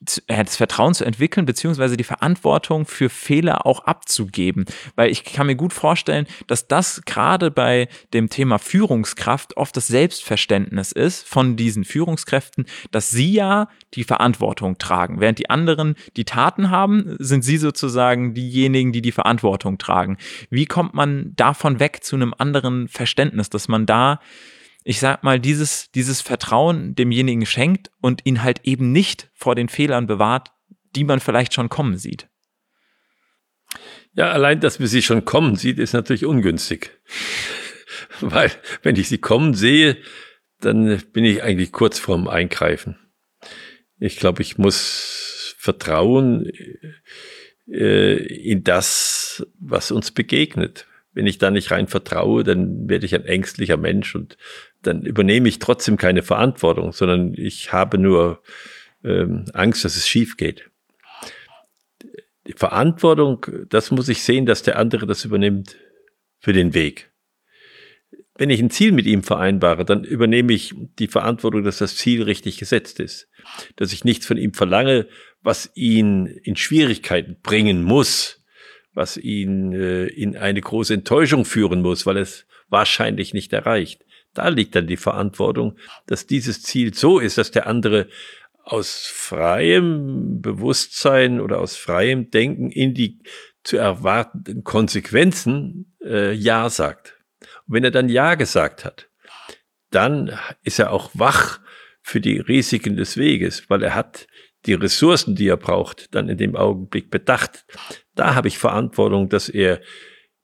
das 0.00 0.56
Vertrauen 0.56 0.94
zu 0.94 1.04
entwickeln, 1.04 1.46
beziehungsweise 1.46 1.96
die 1.96 2.04
Verantwortung 2.04 2.86
für 2.86 3.08
Fehler 3.08 3.66
auch 3.66 3.80
abzugeben. 3.80 4.64
Weil 4.94 5.10
ich 5.10 5.24
kann 5.24 5.46
mir 5.46 5.56
gut 5.56 5.72
vorstellen, 5.72 6.26
dass 6.46 6.68
das 6.68 7.02
gerade 7.04 7.50
bei 7.50 7.88
dem 8.12 8.28
Thema 8.30 8.58
Führungskraft 8.58 9.56
oft 9.56 9.76
das 9.76 9.86
Selbstverständnis 9.88 10.92
ist 10.92 11.26
von 11.26 11.56
diesen 11.56 11.84
Führungskräften, 11.84 12.66
dass 12.90 13.10
sie 13.10 13.32
ja 13.32 13.68
die 13.94 14.04
Verantwortung 14.04 14.78
tragen. 14.78 15.20
Während 15.20 15.38
die 15.38 15.50
anderen 15.50 15.94
die 16.16 16.24
Taten 16.24 16.70
haben, 16.70 17.16
sind 17.18 17.42
sie 17.42 17.56
sozusagen 17.56 18.34
diejenigen, 18.34 18.92
die 18.92 19.02
die 19.02 19.12
Verantwortung 19.12 19.78
tragen. 19.78 20.18
Wie 20.50 20.66
kommt 20.66 20.94
man 20.94 21.32
davon 21.36 21.80
weg 21.80 22.02
zu 22.02 22.16
einem 22.16 22.34
anderen 22.36 22.88
Verständnis, 22.88 23.50
dass 23.50 23.68
man 23.68 23.86
da 23.86 24.20
ich 24.88 25.00
sag 25.00 25.24
mal, 25.24 25.40
dieses, 25.40 25.90
dieses 25.90 26.20
Vertrauen 26.20 26.94
demjenigen 26.94 27.44
schenkt 27.44 27.90
und 28.00 28.24
ihn 28.24 28.44
halt 28.44 28.60
eben 28.62 28.92
nicht 28.92 29.28
vor 29.34 29.56
den 29.56 29.68
Fehlern 29.68 30.06
bewahrt, 30.06 30.52
die 30.94 31.02
man 31.02 31.18
vielleicht 31.18 31.54
schon 31.54 31.68
kommen 31.68 31.98
sieht. 31.98 32.28
Ja, 34.14 34.30
allein, 34.30 34.60
dass 34.60 34.78
man 34.78 34.86
sie 34.86 35.02
schon 35.02 35.24
kommen 35.24 35.56
sieht, 35.56 35.80
ist 35.80 35.92
natürlich 35.92 36.24
ungünstig. 36.24 36.92
Weil, 38.20 38.52
wenn 38.84 38.94
ich 38.94 39.08
sie 39.08 39.18
kommen 39.18 39.54
sehe, 39.54 39.96
dann 40.60 41.02
bin 41.12 41.24
ich 41.24 41.42
eigentlich 41.42 41.72
kurz 41.72 41.98
vorm 41.98 42.28
Eingreifen. 42.28 42.96
Ich 43.98 44.18
glaube, 44.18 44.42
ich 44.42 44.56
muss 44.56 45.56
vertrauen 45.58 46.48
äh, 47.66 48.14
in 48.14 48.62
das, 48.62 49.44
was 49.58 49.90
uns 49.90 50.12
begegnet. 50.12 50.86
Wenn 51.12 51.26
ich 51.26 51.38
da 51.38 51.50
nicht 51.50 51.70
rein 51.70 51.88
vertraue, 51.88 52.44
dann 52.44 52.90
werde 52.90 53.06
ich 53.06 53.14
ein 53.14 53.24
ängstlicher 53.24 53.78
Mensch 53.78 54.14
und 54.14 54.36
dann 54.86 55.02
übernehme 55.02 55.48
ich 55.48 55.58
trotzdem 55.58 55.96
keine 55.96 56.22
Verantwortung, 56.22 56.92
sondern 56.92 57.34
ich 57.34 57.72
habe 57.72 57.98
nur 57.98 58.42
ähm, 59.04 59.44
Angst, 59.52 59.84
dass 59.84 59.96
es 59.96 60.08
schief 60.08 60.36
geht. 60.36 60.70
Die 62.46 62.52
Verantwortung, 62.52 63.44
das 63.68 63.90
muss 63.90 64.08
ich 64.08 64.22
sehen, 64.22 64.46
dass 64.46 64.62
der 64.62 64.78
andere 64.78 65.06
das 65.06 65.24
übernimmt 65.24 65.76
für 66.38 66.52
den 66.52 66.74
Weg. 66.74 67.10
Wenn 68.38 68.50
ich 68.50 68.60
ein 68.60 68.70
Ziel 68.70 68.92
mit 68.92 69.06
ihm 69.06 69.22
vereinbare, 69.22 69.84
dann 69.84 70.04
übernehme 70.04 70.52
ich 70.52 70.74
die 70.98 71.08
Verantwortung, 71.08 71.64
dass 71.64 71.78
das 71.78 71.96
Ziel 71.96 72.22
richtig 72.22 72.58
gesetzt 72.58 73.00
ist. 73.00 73.28
Dass 73.76 73.92
ich 73.92 74.04
nichts 74.04 74.26
von 74.26 74.36
ihm 74.36 74.52
verlange, 74.52 75.08
was 75.42 75.70
ihn 75.74 76.26
in 76.26 76.56
Schwierigkeiten 76.56 77.36
bringen 77.42 77.82
muss, 77.82 78.44
was 78.92 79.16
ihn 79.16 79.72
äh, 79.72 80.06
in 80.06 80.36
eine 80.36 80.60
große 80.60 80.94
Enttäuschung 80.94 81.44
führen 81.44 81.82
muss, 81.82 82.06
weil 82.06 82.18
es 82.18 82.46
wahrscheinlich 82.68 83.34
nicht 83.34 83.52
erreicht. 83.52 84.05
Da 84.36 84.48
liegt 84.48 84.74
dann 84.74 84.86
die 84.86 84.96
Verantwortung, 84.96 85.76
dass 86.06 86.26
dieses 86.26 86.62
Ziel 86.62 86.94
so 86.94 87.18
ist, 87.18 87.38
dass 87.38 87.50
der 87.50 87.66
andere 87.66 88.08
aus 88.62 89.06
freiem 89.06 90.40
Bewusstsein 90.42 91.40
oder 91.40 91.60
aus 91.60 91.76
freiem 91.76 92.30
Denken 92.30 92.70
in 92.70 92.94
die 92.94 93.20
zu 93.62 93.76
erwartenden 93.76 94.64
Konsequenzen 94.64 95.96
äh, 96.04 96.32
Ja 96.32 96.68
sagt. 96.68 97.16
Und 97.66 97.74
wenn 97.74 97.84
er 97.84 97.90
dann 97.90 98.08
Ja 98.08 98.34
gesagt 98.34 98.84
hat, 98.84 99.08
dann 99.90 100.36
ist 100.62 100.78
er 100.78 100.92
auch 100.92 101.10
wach 101.14 101.60
für 102.02 102.20
die 102.20 102.38
Risiken 102.38 102.96
des 102.96 103.16
Weges, 103.16 103.68
weil 103.70 103.82
er 103.82 103.94
hat 103.94 104.26
die 104.66 104.74
Ressourcen, 104.74 105.36
die 105.36 105.48
er 105.48 105.56
braucht, 105.56 106.14
dann 106.14 106.28
in 106.28 106.38
dem 106.38 106.56
Augenblick 106.56 107.10
bedacht. 107.10 107.64
Da 108.14 108.34
habe 108.34 108.48
ich 108.48 108.58
Verantwortung, 108.58 109.28
dass 109.28 109.48
er, 109.48 109.80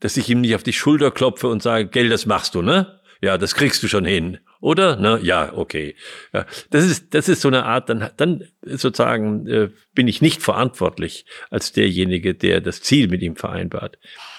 dass 0.01 0.17
ich 0.17 0.29
ihm 0.31 0.41
nicht 0.41 0.55
auf 0.55 0.63
die 0.63 0.73
Schulter 0.73 1.11
klopfe 1.11 1.49
und 1.49 1.63
sage, 1.63 1.89
Gell, 1.89 2.09
das 2.09 2.27
machst 2.27 2.55
du, 2.55 2.63
ne? 2.63 3.01
Ja, 3.23 3.39
das 3.39 3.55
kriegst 3.55 3.81
du 3.85 3.89
schon 3.89 4.05
hin. 4.05 4.39
Oder? 4.61 4.97
Ne? 4.97 5.21
Ja, 5.23 5.53
okay. 5.55 5.95
Ja, 6.33 6.45
das 6.71 6.85
ist, 6.85 7.15
das 7.15 7.29
ist 7.29 7.41
so 7.41 7.49
eine 7.49 7.65
Art, 7.65 7.89
dann, 7.89 8.11
dann 8.17 8.45
sozusagen 8.63 9.47
äh, 9.47 9.71
bin 9.95 10.09
ich 10.09 10.21
nicht 10.21 10.43
verantwortlich 10.43 11.25
als 11.49 11.71
derjenige, 11.71 12.35
der 12.35 12.61
das 12.61 12.83
Ziel 12.83 13.07
mit 13.07 13.23
ihm 13.23 13.37
vereinbart. 13.37 13.99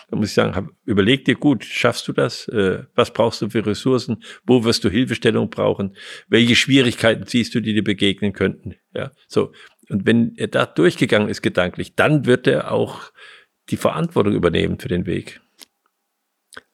Da 0.09 0.17
muss 0.17 0.29
ich 0.29 0.33
sagen, 0.33 0.53
hab, 0.53 0.67
überleg 0.83 1.23
dir 1.23 1.35
gut, 1.35 1.63
schaffst 1.63 2.09
du 2.09 2.13
das? 2.13 2.49
Äh, 2.49 2.83
was 2.93 3.13
brauchst 3.13 3.41
du 3.41 3.49
für 3.49 3.65
Ressourcen? 3.65 4.21
Wo 4.45 4.65
wirst 4.65 4.83
du 4.83 4.89
Hilfestellung 4.89 5.49
brauchen? 5.49 5.95
Welche 6.27 6.57
Schwierigkeiten 6.57 7.25
siehst 7.25 7.55
du, 7.55 7.61
die 7.61 7.73
dir 7.73 7.85
begegnen 7.85 8.33
könnten? 8.33 8.75
Ja, 8.93 9.11
so. 9.27 9.53
Und 9.87 10.05
wenn 10.05 10.35
er 10.35 10.47
da 10.47 10.65
durchgegangen 10.65 11.29
ist 11.29 11.41
gedanklich, 11.41 11.95
dann 11.95 12.25
wird 12.25 12.47
er 12.47 12.71
auch 12.71 13.11
die 13.69 13.77
Verantwortung 13.77 14.33
übernehmen 14.33 14.77
für 14.77 14.89
den 14.89 15.05
Weg. 15.05 15.39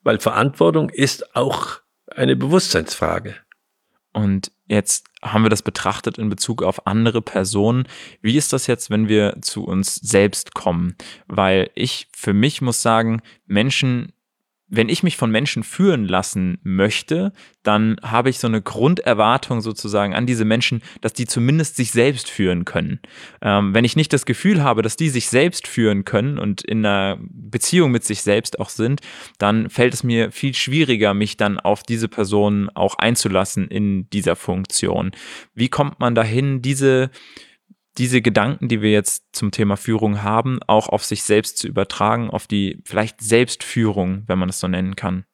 Weil 0.02 0.20
Verantwortung 0.20 0.90
ist 0.90 1.36
auch 1.36 1.82
eine 2.16 2.36
Bewusstseinsfrage. 2.36 3.36
Und 4.12 4.52
jetzt 4.68 5.08
haben 5.22 5.44
wir 5.44 5.50
das 5.50 5.62
betrachtet 5.62 6.18
in 6.18 6.30
Bezug 6.30 6.64
auf 6.64 6.88
andere 6.88 7.22
Personen. 7.22 7.88
Wie 8.22 8.38
ist 8.38 8.54
das 8.54 8.68
jetzt, 8.68 8.90
wenn 8.90 9.08
wir 9.08 9.38
zu 9.42 9.64
uns 9.66 9.96
selbst 9.96 10.54
kommen? 10.54 10.96
Weil 11.28 11.70
ich 11.76 12.08
für 12.16 12.34
mich 12.34 12.62
muss 12.62 12.82
sagen, 12.82 13.22
Menschen 13.46 14.14
wenn 14.70 14.90
ich 14.90 15.04
mich 15.04 15.18
von 15.18 15.32
Menschen 15.32 15.64
führen 15.64 16.08
lassen 16.08 16.60
möchte, 16.64 17.34
dann 17.64 17.98
habe 18.04 18.30
ich 18.30 18.40
so 18.40 18.48
eine 18.48 18.62
Grunderwartung 18.62 19.62
sozusagen 19.62 20.14
an 20.14 20.26
diese 20.26 20.46
Menschen, 20.46 20.82
dass 21.02 21.14
die 21.14 21.26
zumindest 21.26 21.76
sich 21.76 21.92
selbst 21.92 22.30
führen 22.30 22.66
können. 22.66 23.00
Ähm, 23.42 23.74
wenn 23.74 23.84
ich 23.84 23.96
nicht 23.96 24.14
das 24.14 24.26
Gefühl 24.26 24.64
habe, 24.64 24.82
dass 24.82 24.96
die 24.96 25.10
sich 25.10 25.28
selbst 25.28 25.68
führen 25.68 26.06
können 26.06 26.38
und 26.38 26.62
in 26.62 26.86
einer 26.86 27.18
Beziehung 27.20 27.92
mit 27.92 28.04
sich 28.04 28.22
selbst 28.22 28.60
auch 28.60 28.70
sind, 28.70 29.02
dann 29.40 29.70
fällt 29.70 29.94
es 29.94 30.04
mir 30.04 30.32
viel 30.32 30.54
schwieriger, 30.54 31.14
mich 31.14 31.36
dann 31.36 31.60
auf 31.60 31.84
diese 31.84 32.08
Person 32.08 32.70
auch 32.76 32.96
einzulassen 32.96 33.68
in 33.68 34.10
dieser 34.12 34.36
Funktion. 34.36 35.12
Wie 35.56 35.70
kommt 35.70 36.00
man 36.00 36.16
dahin, 36.16 36.62
diese 36.62 37.10
diese 38.00 38.22
Gedanken, 38.22 38.70
die 38.70 38.82
wir 38.82 38.92
jetzt 38.92 39.26
zum 39.34 39.52
Thema 39.52 39.76
Führung 39.76 40.24
haben, 40.24 40.60
auch 40.66 40.88
auf 40.88 41.04
sich 41.04 41.24
selbst 41.24 41.58
zu 41.58 41.68
übertragen, 41.68 42.30
auf 42.30 42.48
die 42.48 42.82
vielleicht 42.86 43.22
Selbstführung, 43.22 44.24
wenn 44.28 44.40
man 44.40 44.50
es 44.50 44.60
so 44.60 44.68
nennen 44.68 44.96
kann? 44.96 45.26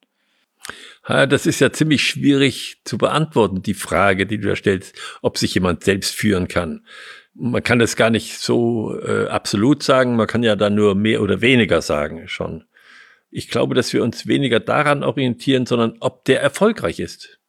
Das 1.07 1.45
ist 1.45 1.59
ja 1.59 1.71
ziemlich 1.71 2.01
schwierig 2.01 2.81
zu 2.83 2.97
beantworten, 2.97 3.61
die 3.61 3.75
Frage, 3.75 4.25
die 4.25 4.39
du 4.39 4.49
da 4.49 4.55
stellst, 4.55 4.97
ob 5.21 5.37
sich 5.37 5.53
jemand 5.53 5.83
selbst 5.83 6.15
führen 6.15 6.47
kann. 6.47 6.83
Man 7.35 7.61
kann 7.61 7.77
das 7.77 7.95
gar 7.95 8.09
nicht 8.09 8.39
so 8.39 8.99
äh, 8.99 9.27
absolut 9.27 9.83
sagen, 9.83 10.15
man 10.15 10.25
kann 10.25 10.41
ja 10.41 10.55
da 10.55 10.71
nur 10.71 10.95
mehr 10.95 11.21
oder 11.21 11.41
weniger 11.41 11.83
sagen 11.83 12.27
schon. 12.27 12.63
Ich 13.29 13.49
glaube, 13.49 13.75
dass 13.75 13.93
wir 13.93 14.01
uns 14.03 14.25
weniger 14.25 14.59
daran 14.59 15.03
orientieren, 15.03 15.67
sondern 15.67 15.97
ob 15.99 16.25
der 16.25 16.41
erfolgreich 16.41 16.99
ist 16.99 17.39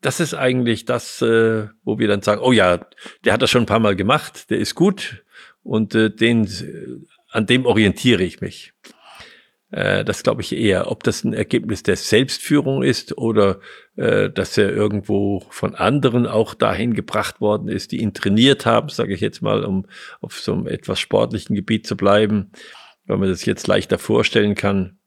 das 0.00 0.20
ist 0.20 0.34
eigentlich 0.34 0.84
das, 0.84 1.22
äh, 1.22 1.68
wo 1.82 1.98
wir 1.98 2.08
dann 2.08 2.22
sagen, 2.22 2.40
oh 2.42 2.52
ja, 2.52 2.80
der 3.24 3.32
hat 3.32 3.42
das 3.42 3.50
schon 3.50 3.62
ein 3.62 3.66
paar 3.66 3.80
Mal 3.80 3.96
gemacht, 3.96 4.50
der 4.50 4.58
ist 4.58 4.74
gut 4.74 5.24
und 5.62 5.94
äh, 5.94 6.10
den, 6.10 6.44
äh, 6.46 7.04
an 7.30 7.46
dem 7.46 7.66
orientiere 7.66 8.22
ich 8.22 8.40
mich. 8.40 8.72
Äh, 9.70 10.04
das 10.04 10.22
glaube 10.22 10.42
ich 10.42 10.52
eher, 10.52 10.90
ob 10.90 11.02
das 11.02 11.24
ein 11.24 11.34
Ergebnis 11.34 11.82
der 11.82 11.96
Selbstführung 11.96 12.82
ist 12.82 13.18
oder 13.18 13.60
äh, 13.96 14.30
dass 14.30 14.56
er 14.56 14.70
irgendwo 14.70 15.44
von 15.50 15.74
anderen 15.74 16.26
auch 16.26 16.54
dahin 16.54 16.94
gebracht 16.94 17.40
worden 17.40 17.68
ist, 17.68 17.92
die 17.92 18.00
ihn 18.00 18.14
trainiert 18.14 18.64
haben, 18.64 18.88
sage 18.88 19.12
ich 19.12 19.20
jetzt 19.20 19.42
mal, 19.42 19.64
um 19.64 19.86
auf 20.20 20.40
so 20.40 20.54
einem 20.54 20.66
etwas 20.66 21.00
sportlichen 21.00 21.54
Gebiet 21.54 21.86
zu 21.86 21.96
bleiben, 21.96 22.52
weil 23.06 23.18
man 23.18 23.28
das 23.28 23.44
jetzt 23.44 23.66
leichter 23.66 23.98
vorstellen 23.98 24.54
kann. 24.54 24.97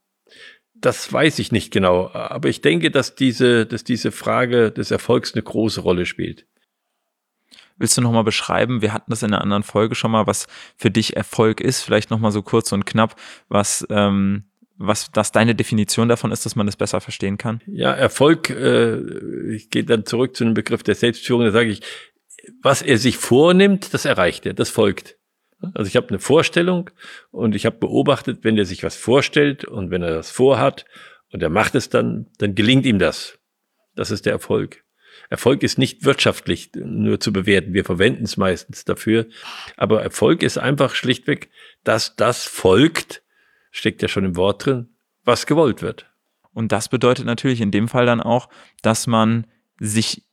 Das 0.82 1.14
weiß 1.14 1.40
ich 1.40 1.52
nicht 1.52 1.72
genau, 1.72 2.10
aber 2.12 2.50
ich 2.50 2.62
denke, 2.62 2.90
dass 2.90 3.16
diese, 3.16 3.68
dass 3.68 3.84
diese 3.84 4.12
Frage 4.12 4.72
des 4.72 4.90
Erfolgs 4.90 5.34
eine 5.34 5.44
große 5.44 5.82
Rolle 5.82 6.08
spielt. 6.08 6.48
Willst 7.78 7.98
du 7.98 8.02
nochmal 8.02 8.24
beschreiben, 8.24 8.82
wir 8.82 8.94
hatten 8.94 9.10
das 9.10 9.24
in 9.24 9.34
einer 9.34 9.42
anderen 9.42 9.64
Folge 9.64 9.96
schon 9.96 10.12
mal, 10.12 10.28
was 10.28 10.48
für 10.78 10.92
dich 10.92 11.16
Erfolg 11.16 11.62
ist, 11.62 11.82
vielleicht 11.82 12.10
nochmal 12.12 12.32
so 12.32 12.42
kurz 12.42 12.72
und 12.72 12.86
knapp, 12.86 13.16
was, 13.48 13.86
ähm, 13.90 14.44
was 14.78 15.12
das 15.12 15.32
deine 15.32 15.56
Definition 15.56 16.10
davon 16.10 16.32
ist, 16.32 16.46
dass 16.46 16.56
man 16.56 16.66
das 16.66 16.76
besser 16.76 17.02
verstehen 17.02 17.38
kann? 17.38 17.62
Ja, 17.68 17.92
Erfolg, 17.92 18.50
äh, 18.50 18.98
ich 19.54 19.70
gehe 19.70 19.84
dann 19.84 20.06
zurück 20.06 20.36
zu 20.36 20.44
dem 20.44 20.54
Begriff 20.54 20.84
der 20.84 20.96
Selbstführung, 20.96 21.44
da 21.46 21.52
sage 21.52 21.70
ich, 21.70 21.82
was 22.62 22.82
er 22.82 22.98
sich 22.98 23.18
vornimmt, 23.18 23.94
das 23.94 24.06
erreicht 24.06 24.46
er, 24.46 24.54
das 24.54 24.70
folgt. 24.70 25.18
Also 25.74 25.88
ich 25.88 25.96
habe 25.96 26.10
eine 26.10 26.20
Vorstellung 26.20 26.90
und 27.32 27.56
ich 27.56 27.66
habe 27.66 27.78
beobachtet, 27.78 28.44
wenn 28.44 28.58
er 28.58 28.66
sich 28.66 28.84
was 28.84 28.96
vorstellt 28.96 29.66
und 29.66 29.92
wenn 29.92 30.02
er 30.02 30.12
das 30.12 30.32
vorhat 30.32 30.86
und 31.32 31.42
er 31.44 31.50
macht 31.50 31.76
es 31.76 31.90
dann, 31.90 32.28
dann 32.38 32.56
gelingt 32.56 32.86
ihm 32.86 33.00
das. 33.00 33.40
Das 33.96 34.12
ist 34.12 34.26
der 34.26 34.34
Erfolg. 34.34 34.84
Erfolg 35.30 35.64
ist 35.64 35.78
nicht 35.78 36.04
wirtschaftlich 36.04 36.72
nur 36.76 37.20
zu 37.20 37.32
bewerten. 37.32 37.74
Wir 37.74 37.86
verwenden 37.86 38.24
es 38.24 38.38
meistens 38.38 38.86
dafür. 38.86 39.28
Aber 39.78 40.02
Erfolg 40.02 40.44
ist 40.44 40.58
einfach 40.58 40.96
schlichtweg, 40.96 41.50
dass 41.84 42.16
das 42.16 42.46
folgt, 42.46 43.24
steckt 43.72 44.02
ja 44.02 44.08
schon 44.08 44.26
im 44.26 44.36
Wort 44.36 44.66
drin, 44.66 44.90
was 45.24 45.46
gewollt 45.46 45.82
wird. 45.82 46.08
Und 46.54 46.72
das 46.72 46.90
bedeutet 46.90 47.26
natürlich 47.26 47.62
in 47.62 47.72
dem 47.72 47.88
Fall 47.88 48.06
dann 48.06 48.22
auch, 48.22 48.50
dass 48.82 49.08
man 49.08 49.48
sich, 49.84 50.24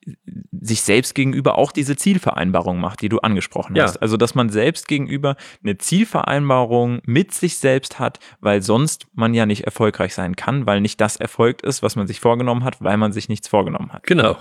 sich 0.52 0.83
selbst 0.83 1.14
gegenüber 1.14 1.57
auch 1.57 1.73
diese 1.73 1.97
Zielvereinbarung 1.97 2.78
macht, 2.81 3.00
die 3.00 3.09
du 3.09 3.21
angesprochen 3.21 3.75
ja. 3.75 3.85
hast. 3.85 3.97
Also, 3.97 4.19
dass 4.19 4.35
man 4.35 4.50
selbst 4.50 4.87
gegenüber 4.88 5.37
eine 5.64 5.78
Zielvereinbarung 5.78 7.00
mit 7.07 7.33
sich 7.33 7.57
selbst 7.57 7.99
hat, 7.99 8.19
weil 8.40 8.61
sonst 8.61 9.07
man 9.14 9.33
ja 9.33 9.47
nicht 9.47 9.64
erfolgreich 9.64 10.12
sein 10.12 10.37
kann, 10.37 10.67
weil 10.67 10.83
nicht 10.83 11.00
das 11.00 11.17
erfolgt 11.17 11.62
ist, 11.62 11.83
was 11.83 11.97
man 11.97 12.07
sich 12.07 12.21
vorgenommen 12.21 12.62
hat, 12.62 12.83
weil 12.83 12.99
man 12.99 13.12
sich 13.12 13.31
nichts 13.31 13.49
vorgenommen 13.49 13.90
hat. 13.90 14.02
Genau. 14.02 14.37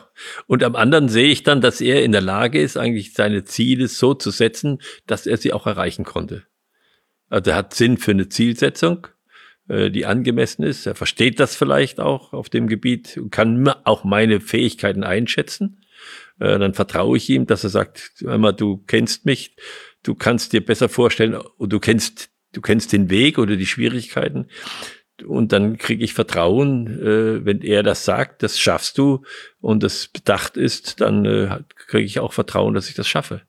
Und 0.46 0.62
am 0.62 0.76
anderen 0.76 1.08
sehe 1.08 1.30
ich 1.30 1.44
dann, 1.44 1.62
dass 1.62 1.80
er 1.80 2.04
in 2.04 2.12
der 2.12 2.22
Lage 2.22 2.60
ist, 2.60 2.76
eigentlich 2.76 3.14
seine 3.14 3.46
Ziele 3.46 3.88
so 3.88 4.14
zu 4.14 4.30
setzen, 4.30 4.80
dass 5.06 5.26
er 5.26 5.38
sie 5.38 5.54
auch 5.54 5.68
erreichen 5.68 6.04
konnte. 6.04 6.44
Also 7.30 7.52
er 7.52 7.58
hat 7.58 7.74
Sinn 7.74 7.98
für 7.98 8.12
eine 8.12 8.28
Zielsetzung 8.28 9.08
die 9.70 10.06
angemessen 10.06 10.64
ist. 10.64 10.86
Er 10.86 10.96
versteht 10.96 11.40
das 11.40 11.56
vielleicht 11.56 12.00
auch 12.00 12.34
auf 12.34 12.50
dem 12.50 12.68
Gebiet 12.68 13.18
und 13.18 13.32
kann 13.32 13.68
auch 13.84 14.04
meine 14.04 14.40
Fähigkeiten 14.40 15.04
einschätzen. 15.04 15.82
Äh, 16.40 16.60
dann 16.60 16.74
vertraue 16.74 17.18
ich 17.18 17.30
ihm, 17.30 17.48
dass 17.48 17.64
er 17.64 17.70
sagt, 17.70 18.24
einmal, 18.26 18.54
du 18.54 18.78
kennst 18.78 19.26
mich, 19.26 19.56
du 20.04 20.16
kannst 20.16 20.54
dir 20.54 20.66
besser 20.66 20.90
vorstellen 20.90 21.36
und 21.36 21.74
du 21.74 21.80
kennst, 21.80 22.30
du 22.54 22.62
kennst 22.62 22.94
den 22.94 23.10
Weg 23.10 23.38
oder 23.38 23.56
die 23.56 23.66
Schwierigkeiten. 23.66 24.48
Und 25.26 25.52
dann 25.52 25.78
kriege 25.78 26.04
ich 26.04 26.14
Vertrauen, 26.14 26.88
äh, 27.02 27.46
wenn 27.46 27.62
er 27.62 27.82
das 27.82 28.06
sagt, 28.06 28.44
das 28.44 28.60
schaffst 28.60 28.98
du 28.98 29.24
und 29.60 29.82
das 29.82 30.08
bedacht 30.08 30.58
ist, 30.58 31.02
dann 31.02 31.66
kriege 31.76 32.06
ich 32.06 32.20
auch 32.20 32.34
Vertrauen, 32.34 32.76
dass 32.76 32.90
ich 32.90 32.96
das 32.96 33.08
schaffe. 33.08 33.42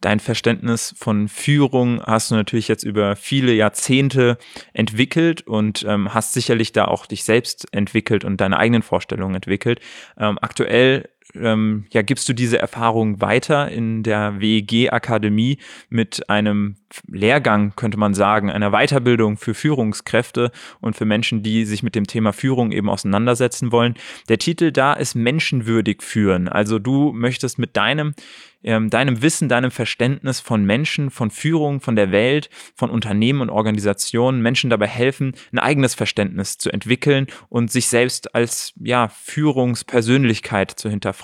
Dein 0.00 0.20
Verständnis 0.20 0.94
von 0.96 1.28
Führung 1.28 2.02
hast 2.02 2.30
du 2.30 2.34
natürlich 2.34 2.68
jetzt 2.68 2.84
über 2.84 3.16
viele 3.16 3.52
Jahrzehnte 3.52 4.38
entwickelt 4.72 5.46
und 5.46 5.84
ähm, 5.86 6.14
hast 6.14 6.32
sicherlich 6.32 6.72
da 6.72 6.86
auch 6.86 7.04
dich 7.04 7.24
selbst 7.24 7.66
entwickelt 7.72 8.24
und 8.24 8.40
deine 8.40 8.56
eigenen 8.56 8.82
Vorstellungen 8.82 9.34
entwickelt. 9.34 9.80
Ähm, 10.16 10.38
aktuell 10.40 11.08
ähm, 11.34 11.86
ja, 11.90 12.02
gibst 12.02 12.28
du 12.28 12.32
diese 12.32 12.58
Erfahrung 12.58 13.20
weiter 13.20 13.70
in 13.70 14.02
der 14.02 14.40
WEG-Akademie 14.40 15.58
mit 15.88 16.28
einem 16.28 16.76
Lehrgang, 17.08 17.74
könnte 17.76 17.98
man 17.98 18.14
sagen, 18.14 18.50
einer 18.50 18.70
Weiterbildung 18.70 19.36
für 19.36 19.54
Führungskräfte 19.54 20.50
und 20.80 20.96
für 20.96 21.04
Menschen, 21.04 21.42
die 21.42 21.64
sich 21.64 21.82
mit 21.82 21.94
dem 21.94 22.06
Thema 22.06 22.32
Führung 22.32 22.72
eben 22.72 22.88
auseinandersetzen 22.88 23.72
wollen. 23.72 23.94
Der 24.28 24.38
Titel 24.38 24.72
da 24.72 24.94
ist 24.94 25.14
Menschenwürdig 25.14 26.02
führen. 26.02 26.48
Also 26.48 26.78
du 26.78 27.12
möchtest 27.12 27.58
mit 27.58 27.76
deinem 27.76 28.14
ähm, 28.62 28.90
deinem 28.90 29.22
Wissen, 29.22 29.48
deinem 29.48 29.70
Verständnis 29.70 30.38
von 30.38 30.64
Menschen, 30.64 31.10
von 31.10 31.30
Führung, 31.30 31.80
von 31.80 31.96
der 31.96 32.12
Welt, 32.12 32.50
von 32.74 32.90
Unternehmen 32.90 33.40
und 33.40 33.48
Organisationen 33.48 34.42
Menschen 34.42 34.68
dabei 34.68 34.86
helfen, 34.86 35.32
ein 35.50 35.58
eigenes 35.58 35.94
Verständnis 35.94 36.58
zu 36.58 36.70
entwickeln 36.70 37.26
und 37.48 37.70
sich 37.70 37.88
selbst 37.88 38.34
als 38.34 38.74
ja, 38.78 39.08
Führungspersönlichkeit 39.08 40.72
zu 40.72 40.90
hinterfragen 40.90 41.19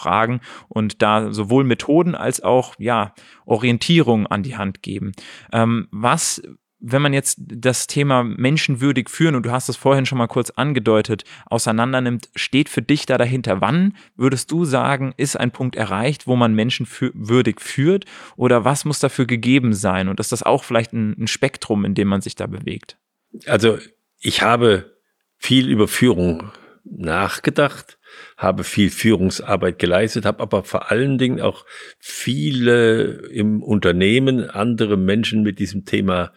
und 0.68 1.02
da 1.02 1.32
sowohl 1.32 1.64
Methoden 1.64 2.14
als 2.14 2.42
auch 2.42 2.74
ja, 2.78 3.14
Orientierung 3.44 4.26
an 4.26 4.42
die 4.42 4.56
Hand 4.56 4.82
geben. 4.82 5.12
Ähm, 5.52 5.88
was 5.90 6.42
wenn 6.78 7.02
man 7.02 7.12
jetzt 7.12 7.38
das 7.40 7.86
Thema 7.86 8.22
menschenwürdig 8.22 9.08
führen, 9.08 9.34
und 9.34 9.44
du 9.44 9.50
hast 9.50 9.68
es 9.68 9.76
vorhin 9.76 10.06
schon 10.06 10.18
mal 10.18 10.26
kurz 10.26 10.50
angedeutet, 10.50 11.24
auseinandernimmt, 11.46 12.28
steht 12.36 12.68
für 12.68 12.82
dich 12.82 13.06
da 13.06 13.18
dahinter? 13.18 13.60
Wann 13.60 13.94
würdest 14.14 14.50
du 14.50 14.64
sagen, 14.64 15.14
ist 15.16 15.36
ein 15.36 15.50
Punkt 15.50 15.76
erreicht, 15.76 16.26
wo 16.26 16.36
man 16.36 16.54
menschenwürdig 16.54 17.60
führt? 17.60 18.04
Oder 18.36 18.64
was 18.64 18.84
muss 18.84 18.98
dafür 18.98 19.26
gegeben 19.26 19.72
sein? 19.72 20.08
Und 20.08 20.20
ist 20.20 20.32
das 20.32 20.42
auch 20.42 20.64
vielleicht 20.64 20.92
ein, 20.92 21.16
ein 21.18 21.26
Spektrum, 21.26 21.84
in 21.84 21.94
dem 21.94 22.08
man 22.08 22.20
sich 22.20 22.34
da 22.34 22.46
bewegt? 22.46 22.98
Also 23.46 23.78
ich 24.20 24.42
habe 24.42 24.96
viel 25.38 25.68
über 25.68 25.88
Führung 25.88 26.50
nachgedacht, 26.90 27.98
habe 28.36 28.64
viel 28.64 28.90
Führungsarbeit 28.90 29.78
geleistet, 29.78 30.24
habe 30.24 30.42
aber 30.42 30.64
vor 30.64 30.90
allen 30.90 31.18
Dingen 31.18 31.40
auch 31.40 31.64
viele 31.98 33.26
im 33.30 33.62
Unternehmen 33.62 34.48
andere 34.48 34.96
Menschen 34.96 35.42
mit 35.42 35.58
diesem 35.58 35.84
Thema 35.84 36.32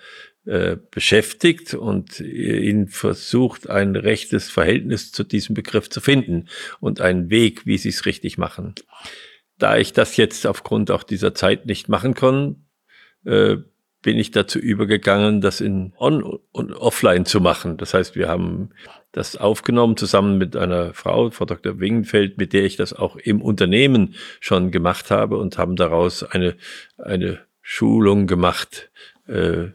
äh, 0.45 0.77
beschäftigt 0.91 1.73
und 1.73 2.19
ihn 2.19 2.87
versucht, 2.87 3.69
ein 3.69 3.95
rechtes 3.95 4.49
Verhältnis 4.49 5.11
zu 5.11 5.23
diesem 5.23 5.53
Begriff 5.53 5.89
zu 5.89 6.01
finden 6.01 6.47
und 6.79 7.01
einen 7.01 7.29
Weg, 7.29 7.65
wie 7.65 7.77
sie 7.77 7.89
es 7.89 8.05
richtig 8.05 8.37
machen. 8.37 8.73
Da 9.57 9.77
ich 9.77 9.93
das 9.93 10.17
jetzt 10.17 10.47
aufgrund 10.47 10.91
auch 10.91 11.03
dieser 11.03 11.35
Zeit 11.35 11.65
nicht 11.65 11.89
machen 11.89 12.13
kann, 12.13 12.65
äh, 13.25 13.57
bin 14.01 14.17
ich 14.17 14.31
dazu 14.31 14.59
übergegangen, 14.59 15.41
das 15.41 15.61
in 15.61 15.93
on 15.97 16.23
und 16.51 16.73
offline 16.73 17.25
zu 17.25 17.41
machen. 17.41 17.77
Das 17.77 17.93
heißt, 17.93 18.15
wir 18.15 18.29
haben 18.29 18.69
das 19.11 19.35
aufgenommen 19.35 19.97
zusammen 19.97 20.37
mit 20.37 20.55
einer 20.55 20.93
Frau, 20.93 21.31
Frau 21.31 21.45
Dr. 21.45 21.79
Wingenfeld, 21.79 22.37
mit 22.37 22.53
der 22.53 22.63
ich 22.63 22.77
das 22.77 22.93
auch 22.93 23.15
im 23.17 23.41
Unternehmen 23.41 24.15
schon 24.39 24.71
gemacht 24.71 25.11
habe 25.11 25.37
und 25.37 25.57
haben 25.57 25.75
daraus 25.75 26.23
eine, 26.23 26.55
eine 26.97 27.39
Schulung 27.61 28.27
gemacht, 28.27 28.89
äh, 29.27 29.67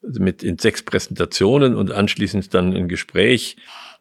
mit 0.00 0.42
in 0.42 0.58
sechs 0.58 0.82
Präsentationen 0.82 1.74
und 1.74 1.92
anschließend 1.92 2.54
dann 2.54 2.74
ein 2.74 2.88
Gespräch 2.88 3.56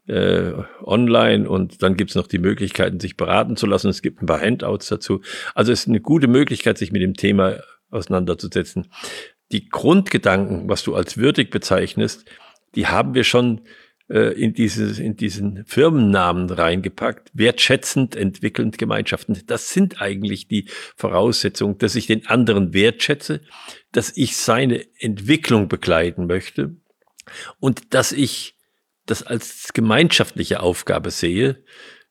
äh, 0.07 0.53
online 0.81 1.49
und 1.49 1.83
dann 1.83 1.97
gibt's 1.97 2.15
noch 2.15 2.27
die 2.27 2.39
Möglichkeiten, 2.39 2.99
sich 2.99 3.17
beraten 3.17 3.57
zu 3.57 3.65
lassen. 3.65 3.89
Es 3.89 4.01
gibt 4.01 4.21
ein 4.21 4.25
paar 4.25 4.41
Handouts 4.41 4.87
dazu. 4.87 5.21
Also 5.53 5.71
es 5.71 5.81
ist 5.81 5.87
eine 5.87 5.99
gute 5.99 6.27
Möglichkeit, 6.27 6.77
sich 6.77 6.91
mit 6.91 7.01
dem 7.01 7.15
Thema 7.15 7.59
auseinanderzusetzen. 7.89 8.87
Die 9.51 9.69
Grundgedanken, 9.69 10.67
was 10.67 10.83
du 10.83 10.95
als 10.95 11.17
würdig 11.17 11.49
bezeichnest, 11.49 12.25
die 12.75 12.87
haben 12.87 13.13
wir 13.13 13.23
schon 13.23 13.61
äh, 14.09 14.33
in, 14.41 14.53
dieses, 14.53 14.99
in 14.99 15.15
diesen 15.15 15.65
Firmennamen 15.65 16.49
reingepackt. 16.49 17.31
Wertschätzend, 17.33 18.15
entwickelnd, 18.15 18.77
Gemeinschaften. 18.77 19.41
Das 19.47 19.69
sind 19.69 20.01
eigentlich 20.01 20.47
die 20.47 20.69
Voraussetzungen, 20.95 21.77
dass 21.77 21.95
ich 21.95 22.07
den 22.07 22.25
anderen 22.27 22.73
wertschätze, 22.73 23.41
dass 23.91 24.15
ich 24.15 24.37
seine 24.37 24.85
Entwicklung 24.99 25.67
begleiten 25.67 26.27
möchte 26.27 26.75
und 27.59 27.93
dass 27.93 28.11
ich 28.11 28.55
das 29.05 29.23
als 29.23 29.73
gemeinschaftliche 29.73 30.61
Aufgabe 30.61 31.11
sehe, 31.11 31.63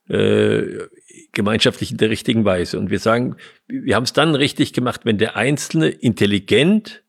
äh, 0.09 0.89
gemeinschaftlich 1.33 1.93
in 1.93 1.97
der 1.97 2.11
richtigen 2.11 2.45
Weise. 2.45 2.79
Und 2.79 2.91
wir 2.91 2.99
sagen, 2.99 3.37
wir 3.69 3.97
haben 3.97 4.05
es 4.05 4.13
dann 4.13 4.35
richtig 4.35 4.73
gemacht, 4.73 5.03
wenn 5.05 5.19
der 5.19 5.37
Einzelne 5.37 5.89
intelligent, 5.89 7.05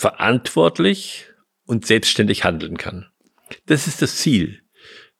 verantwortlich 0.00 1.26
und 1.66 1.86
selbstständig 1.86 2.42
handeln 2.42 2.78
kann. 2.78 3.10
Das 3.66 3.86
ist 3.86 4.00
das 4.00 4.16
Ziel 4.16 4.62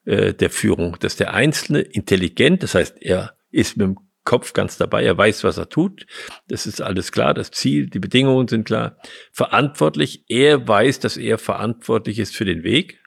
äh, 0.06 0.32
der 0.32 0.48
Führung, 0.48 0.96
dass 1.00 1.16
der 1.16 1.34
Einzelne 1.34 1.80
intelligent, 1.80 2.62
das 2.62 2.74
heißt, 2.74 2.96
er 3.02 3.36
ist 3.50 3.76
mit 3.76 3.88
dem 3.88 3.98
Kopf 4.24 4.54
ganz 4.54 4.78
dabei, 4.78 5.04
er 5.04 5.18
weiß, 5.18 5.44
was 5.44 5.58
er 5.58 5.68
tut. 5.68 6.06
Das 6.48 6.66
ist 6.66 6.80
alles 6.80 7.12
klar, 7.12 7.34
das 7.34 7.50
Ziel, 7.50 7.90
die 7.90 7.98
Bedingungen 7.98 8.48
sind 8.48 8.64
klar. 8.64 8.96
Verantwortlich, 9.32 10.24
er 10.28 10.66
weiß, 10.66 11.00
dass 11.00 11.18
er 11.18 11.36
verantwortlich 11.36 12.18
ist 12.18 12.34
für 12.34 12.46
den 12.46 12.62
Weg. 12.62 13.02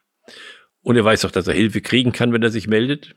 Und 0.81 0.95
er 0.95 1.05
weiß 1.05 1.25
auch, 1.25 1.31
dass 1.31 1.47
er 1.47 1.55
Hilfe 1.55 1.81
kriegen 1.81 2.11
kann, 2.11 2.33
wenn 2.33 2.43
er 2.43 2.51
sich 2.51 2.67
meldet. 2.67 3.15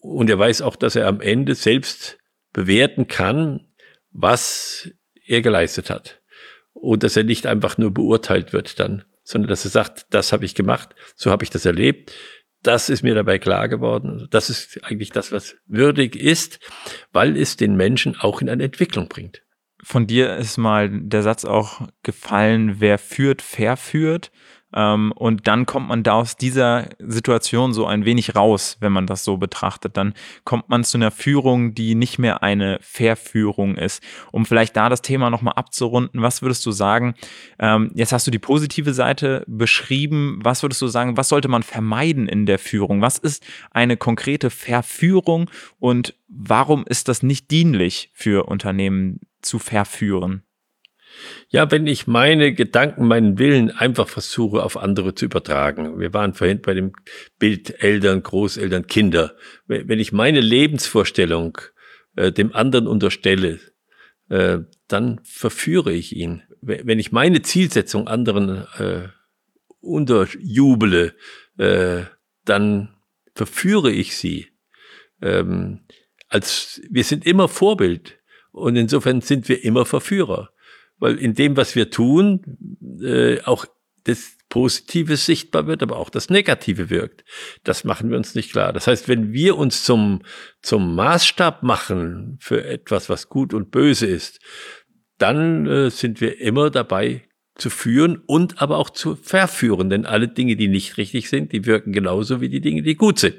Und 0.00 0.30
er 0.30 0.38
weiß 0.38 0.62
auch, 0.62 0.76
dass 0.76 0.96
er 0.96 1.08
am 1.08 1.20
Ende 1.20 1.54
selbst 1.54 2.16
bewerten 2.54 3.06
kann, 3.06 3.68
was 4.12 4.88
er 5.26 5.42
geleistet 5.42 5.90
hat. 5.90 6.22
Und 6.84 7.02
dass 7.02 7.16
er 7.16 7.24
nicht 7.24 7.46
einfach 7.46 7.78
nur 7.78 7.92
beurteilt 7.92 8.52
wird 8.52 8.78
dann 8.78 9.04
sondern 9.24 9.48
dass 9.48 9.64
er 9.64 9.70
sagt, 9.70 10.06
das 10.10 10.32
habe 10.32 10.44
ich 10.44 10.54
gemacht, 10.54 10.94
so 11.16 11.30
habe 11.30 11.42
ich 11.42 11.50
das 11.50 11.64
erlebt, 11.64 12.12
das 12.62 12.88
ist 12.88 13.02
mir 13.02 13.14
dabei 13.14 13.38
klar 13.38 13.68
geworden. 13.68 14.26
Das 14.30 14.48
ist 14.48 14.82
eigentlich 14.84 15.10
das, 15.10 15.32
was 15.32 15.56
würdig 15.66 16.16
ist, 16.16 16.60
weil 17.12 17.36
es 17.36 17.56
den 17.56 17.76
Menschen 17.76 18.16
auch 18.18 18.40
in 18.40 18.48
eine 18.48 18.64
Entwicklung 18.64 19.08
bringt. 19.08 19.42
Von 19.82 20.06
dir 20.06 20.36
ist 20.36 20.56
mal 20.56 20.88
der 20.90 21.22
Satz 21.22 21.44
auch 21.44 21.86
gefallen, 22.02 22.76
wer 22.78 22.96
führt, 22.96 23.42
verführt. 23.42 24.30
Ähm, 24.74 25.12
und 25.12 25.46
dann 25.46 25.66
kommt 25.66 25.88
man 25.88 26.02
da 26.02 26.14
aus 26.14 26.36
dieser 26.36 26.88
Situation 26.98 27.72
so 27.72 27.86
ein 27.86 28.04
wenig 28.04 28.34
raus, 28.34 28.76
wenn 28.80 28.92
man 28.92 29.06
das 29.06 29.24
so 29.24 29.36
betrachtet. 29.36 29.96
Dann 29.96 30.14
kommt 30.44 30.68
man 30.68 30.84
zu 30.84 30.98
einer 30.98 31.10
Führung, 31.10 31.74
die 31.74 31.94
nicht 31.94 32.18
mehr 32.18 32.42
eine 32.42 32.78
Verführung 32.80 33.76
ist. 33.76 34.02
Um 34.32 34.46
vielleicht 34.46 34.76
da 34.76 34.88
das 34.88 35.02
Thema 35.02 35.30
nochmal 35.30 35.54
abzurunden, 35.54 36.22
was 36.22 36.42
würdest 36.42 36.66
du 36.66 36.72
sagen? 36.72 37.14
Ähm, 37.58 37.90
jetzt 37.94 38.12
hast 38.12 38.26
du 38.26 38.30
die 38.30 38.38
positive 38.38 38.94
Seite 38.94 39.44
beschrieben. 39.46 40.40
Was 40.42 40.62
würdest 40.62 40.82
du 40.82 40.88
sagen, 40.88 41.16
was 41.16 41.28
sollte 41.28 41.48
man 41.48 41.62
vermeiden 41.62 42.28
in 42.28 42.46
der 42.46 42.58
Führung? 42.58 43.00
Was 43.00 43.18
ist 43.18 43.44
eine 43.70 43.96
konkrete 43.96 44.50
Verführung 44.50 45.50
und 45.78 46.14
warum 46.28 46.84
ist 46.86 47.08
das 47.08 47.22
nicht 47.22 47.50
dienlich 47.50 48.10
für 48.12 48.46
Unternehmen 48.46 49.20
zu 49.40 49.58
verführen? 49.58 50.42
Ja, 51.48 51.70
wenn 51.70 51.86
ich 51.86 52.06
meine 52.06 52.52
Gedanken, 52.52 53.06
meinen 53.06 53.38
Willen 53.38 53.70
einfach 53.70 54.08
versuche, 54.08 54.62
auf 54.62 54.76
andere 54.76 55.14
zu 55.14 55.24
übertragen. 55.24 55.98
Wir 55.98 56.12
waren 56.12 56.34
vorhin 56.34 56.60
bei 56.60 56.74
dem 56.74 56.92
Bild 57.38 57.82
Eltern, 57.82 58.22
Großeltern, 58.22 58.86
Kinder. 58.86 59.36
Wenn 59.66 59.98
ich 59.98 60.12
meine 60.12 60.40
Lebensvorstellung 60.40 61.58
äh, 62.16 62.32
dem 62.32 62.54
anderen 62.54 62.86
unterstelle, 62.86 63.60
äh, 64.28 64.58
dann 64.88 65.20
verführe 65.24 65.92
ich 65.92 66.16
ihn. 66.16 66.42
Wenn 66.60 66.98
ich 66.98 67.12
meine 67.12 67.42
Zielsetzung 67.42 68.08
anderen 68.08 68.66
äh, 68.78 69.08
unterjubele, 69.80 71.14
äh, 71.58 72.02
dann 72.44 72.94
verführe 73.34 73.90
ich 73.90 74.16
sie. 74.16 74.48
Ähm, 75.20 75.80
als 76.28 76.80
wir 76.90 77.04
sind 77.04 77.26
immer 77.26 77.48
Vorbild 77.48 78.18
und 78.50 78.76
insofern 78.76 79.20
sind 79.20 79.48
wir 79.48 79.62
immer 79.64 79.84
Verführer, 79.84 80.50
weil 81.04 81.16
in 81.18 81.34
dem, 81.34 81.54
was 81.58 81.74
wir 81.76 81.90
tun, 81.90 82.40
äh, 83.02 83.42
auch 83.42 83.66
das 84.04 84.38
Positive 84.48 85.18
sichtbar 85.18 85.66
wird, 85.66 85.82
aber 85.82 85.98
auch 85.98 86.08
das 86.08 86.30
Negative 86.30 86.88
wirkt. 86.88 87.24
Das 87.62 87.84
machen 87.84 88.08
wir 88.08 88.16
uns 88.16 88.34
nicht 88.34 88.52
klar. 88.52 88.72
Das 88.72 88.86
heißt, 88.86 89.06
wenn 89.06 89.34
wir 89.34 89.58
uns 89.58 89.84
zum, 89.84 90.22
zum 90.62 90.94
Maßstab 90.94 91.62
machen 91.62 92.38
für 92.40 92.64
etwas, 92.64 93.10
was 93.10 93.28
gut 93.28 93.52
und 93.52 93.70
böse 93.70 94.06
ist, 94.06 94.40
dann 95.18 95.66
äh, 95.66 95.90
sind 95.90 96.22
wir 96.22 96.40
immer 96.40 96.70
dabei 96.70 97.28
zu 97.56 97.70
führen 97.70 98.20
und 98.26 98.60
aber 98.60 98.78
auch 98.78 98.90
zu 98.90 99.14
verführen. 99.14 99.88
Denn 99.88 100.06
alle 100.06 100.26
Dinge, 100.26 100.56
die 100.56 100.66
nicht 100.66 100.96
richtig 100.96 101.28
sind, 101.28 101.52
die 101.52 101.66
wirken 101.66 101.92
genauso 101.92 102.40
wie 102.40 102.48
die 102.48 102.60
Dinge, 102.60 102.82
die 102.82 102.96
gut 102.96 103.20
sind. 103.20 103.36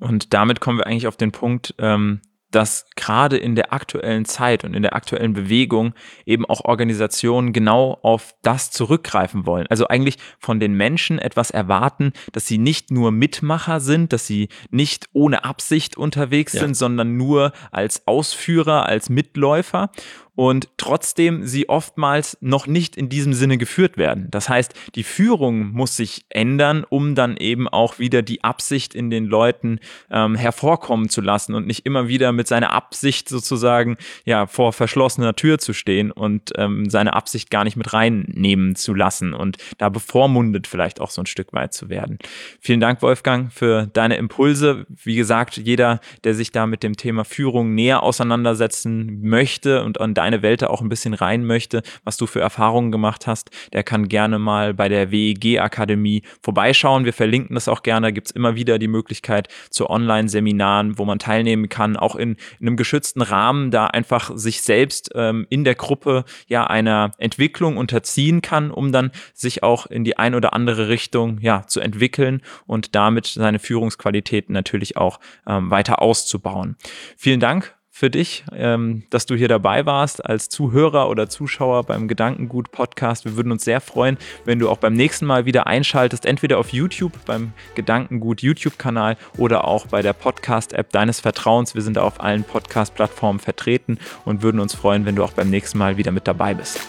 Und 0.00 0.34
damit 0.34 0.60
kommen 0.60 0.78
wir 0.78 0.86
eigentlich 0.86 1.06
auf 1.06 1.16
den 1.16 1.32
Punkt, 1.32 1.74
ähm, 1.78 2.20
dass 2.50 2.86
gerade 2.96 3.36
in 3.36 3.54
der 3.54 3.72
aktuellen 3.72 4.24
Zeit 4.24 4.64
und 4.64 4.74
in 4.74 4.82
der 4.82 4.94
aktuellen 4.94 5.34
Bewegung 5.34 5.94
eben 6.24 6.46
auch 6.46 6.64
Organisationen 6.64 7.52
genau 7.52 7.98
auf 8.02 8.34
das 8.42 8.70
zurückgreifen 8.70 9.44
wollen. 9.44 9.66
Also 9.68 9.86
eigentlich 9.88 10.16
von 10.38 10.58
den 10.58 10.72
Menschen 10.74 11.18
etwas 11.18 11.50
erwarten, 11.50 12.12
dass 12.32 12.46
sie 12.46 12.58
nicht 12.58 12.90
nur 12.90 13.10
Mitmacher 13.10 13.80
sind, 13.80 14.12
dass 14.12 14.26
sie 14.26 14.48
nicht 14.70 15.06
ohne 15.12 15.44
Absicht 15.44 15.96
unterwegs 15.96 16.54
ja. 16.54 16.60
sind, 16.60 16.74
sondern 16.74 17.16
nur 17.16 17.52
als 17.70 18.06
Ausführer, 18.06 18.86
als 18.86 19.10
Mitläufer 19.10 19.90
und 20.38 20.68
trotzdem 20.76 21.44
sie 21.48 21.68
oftmals 21.68 22.38
noch 22.40 22.68
nicht 22.68 22.96
in 22.96 23.08
diesem 23.08 23.32
Sinne 23.32 23.58
geführt 23.58 23.96
werden. 23.96 24.28
Das 24.30 24.48
heißt, 24.48 24.72
die 24.94 25.02
Führung 25.02 25.72
muss 25.72 25.96
sich 25.96 26.26
ändern, 26.28 26.86
um 26.88 27.16
dann 27.16 27.36
eben 27.36 27.66
auch 27.66 27.98
wieder 27.98 28.22
die 28.22 28.44
Absicht 28.44 28.94
in 28.94 29.10
den 29.10 29.24
Leuten 29.24 29.80
ähm, 30.12 30.36
hervorkommen 30.36 31.08
zu 31.08 31.22
lassen 31.22 31.56
und 31.56 31.66
nicht 31.66 31.84
immer 31.86 32.06
wieder 32.06 32.30
mit 32.30 32.46
seiner 32.46 32.72
Absicht 32.72 33.28
sozusagen 33.28 33.96
ja 34.24 34.46
vor 34.46 34.72
verschlossener 34.72 35.34
Tür 35.34 35.58
zu 35.58 35.72
stehen 35.72 36.12
und 36.12 36.52
ähm, 36.54 36.88
seine 36.88 37.14
Absicht 37.14 37.50
gar 37.50 37.64
nicht 37.64 37.76
mit 37.76 37.92
reinnehmen 37.92 38.76
zu 38.76 38.94
lassen 38.94 39.34
und 39.34 39.56
da 39.78 39.88
bevormundet 39.88 40.68
vielleicht 40.68 41.00
auch 41.00 41.10
so 41.10 41.20
ein 41.20 41.26
Stück 41.26 41.52
weit 41.52 41.74
zu 41.74 41.88
werden. 41.88 42.16
Vielen 42.60 42.78
Dank, 42.78 43.02
Wolfgang, 43.02 43.52
für 43.52 43.88
deine 43.92 44.16
Impulse. 44.16 44.86
Wie 45.02 45.16
gesagt, 45.16 45.56
jeder, 45.56 45.98
der 46.22 46.34
sich 46.34 46.52
da 46.52 46.68
mit 46.68 46.84
dem 46.84 46.96
Thema 46.96 47.24
Führung 47.24 47.74
näher 47.74 48.04
auseinandersetzen 48.04 49.20
möchte 49.22 49.82
und 49.82 50.00
an 50.00 50.14
deine 50.28 50.42
Welt 50.42 50.62
auch 50.62 50.82
ein 50.82 50.90
bisschen 50.90 51.14
rein 51.14 51.44
möchte, 51.44 51.82
was 52.04 52.18
du 52.18 52.26
für 52.26 52.40
Erfahrungen 52.40 52.92
gemacht 52.92 53.26
hast, 53.26 53.50
der 53.72 53.82
kann 53.82 54.08
gerne 54.08 54.38
mal 54.38 54.74
bei 54.74 54.88
der 54.88 55.10
WEG 55.10 55.58
Akademie 55.58 56.22
vorbeischauen. 56.42 57.06
Wir 57.06 57.14
verlinken 57.14 57.54
das 57.54 57.66
auch 57.66 57.82
gerne. 57.82 58.08
Da 58.08 58.10
gibt 58.10 58.26
es 58.26 58.30
immer 58.32 58.54
wieder 58.56 58.78
die 58.78 58.88
Möglichkeit 58.88 59.48
zu 59.70 59.88
Online-Seminaren, 59.88 60.98
wo 60.98 61.06
man 61.06 61.18
teilnehmen 61.18 61.70
kann, 61.70 61.96
auch 61.96 62.14
in, 62.14 62.36
in, 62.60 62.66
einem 62.66 62.76
geschützten 62.76 63.22
Rahmen, 63.22 63.70
da 63.70 63.86
einfach 63.86 64.30
sich 64.34 64.60
selbst 64.60 65.10
ähm, 65.14 65.46
in 65.48 65.64
der 65.64 65.74
Gruppe 65.74 66.24
ja 66.46 66.66
einer 66.66 67.12
Entwicklung 67.16 67.78
unterziehen 67.78 68.42
kann, 68.42 68.70
um 68.70 68.92
dann 68.92 69.10
sich 69.32 69.62
auch 69.62 69.86
in 69.86 70.04
die 70.04 70.18
ein 70.18 70.34
oder 70.34 70.52
andere 70.52 70.88
Richtung 70.88 71.38
ja 71.40 71.66
zu 71.66 71.80
entwickeln 71.80 72.42
und 72.66 72.94
damit 72.94 73.26
seine 73.26 73.58
Führungsqualitäten 73.58 74.52
natürlich 74.52 74.98
auch 74.98 75.20
ähm, 75.46 75.70
weiter 75.70 76.02
auszubauen. 76.02 76.76
Vielen 77.16 77.40
Dank 77.40 77.77
für 77.98 78.10
dich, 78.10 78.44
ähm, 78.52 79.02
dass 79.10 79.26
du 79.26 79.34
hier 79.34 79.48
dabei 79.48 79.84
warst 79.84 80.24
als 80.24 80.48
Zuhörer 80.48 81.10
oder 81.10 81.28
Zuschauer 81.28 81.82
beim 81.82 82.06
Gedankengut 82.06 82.70
Podcast. 82.70 83.24
Wir 83.24 83.34
würden 83.36 83.50
uns 83.50 83.64
sehr 83.64 83.80
freuen, 83.80 84.18
wenn 84.44 84.60
du 84.60 84.70
auch 84.70 84.76
beim 84.76 84.94
nächsten 84.94 85.26
Mal 85.26 85.46
wieder 85.46 85.66
einschaltest, 85.66 86.24
entweder 86.24 86.58
auf 86.58 86.72
YouTube 86.72 87.12
beim 87.26 87.52
Gedankengut 87.74 88.40
YouTube-Kanal 88.40 89.16
oder 89.36 89.66
auch 89.66 89.88
bei 89.88 90.00
der 90.00 90.12
Podcast-App 90.12 90.92
deines 90.92 91.18
Vertrauens. 91.18 91.74
Wir 91.74 91.82
sind 91.82 91.98
auf 91.98 92.20
allen 92.20 92.44
Podcast-Plattformen 92.44 93.40
vertreten 93.40 93.98
und 94.24 94.42
würden 94.42 94.60
uns 94.60 94.76
freuen, 94.76 95.04
wenn 95.04 95.16
du 95.16 95.24
auch 95.24 95.32
beim 95.32 95.50
nächsten 95.50 95.78
Mal 95.78 95.96
wieder 95.96 96.12
mit 96.12 96.28
dabei 96.28 96.54
bist. 96.54 96.80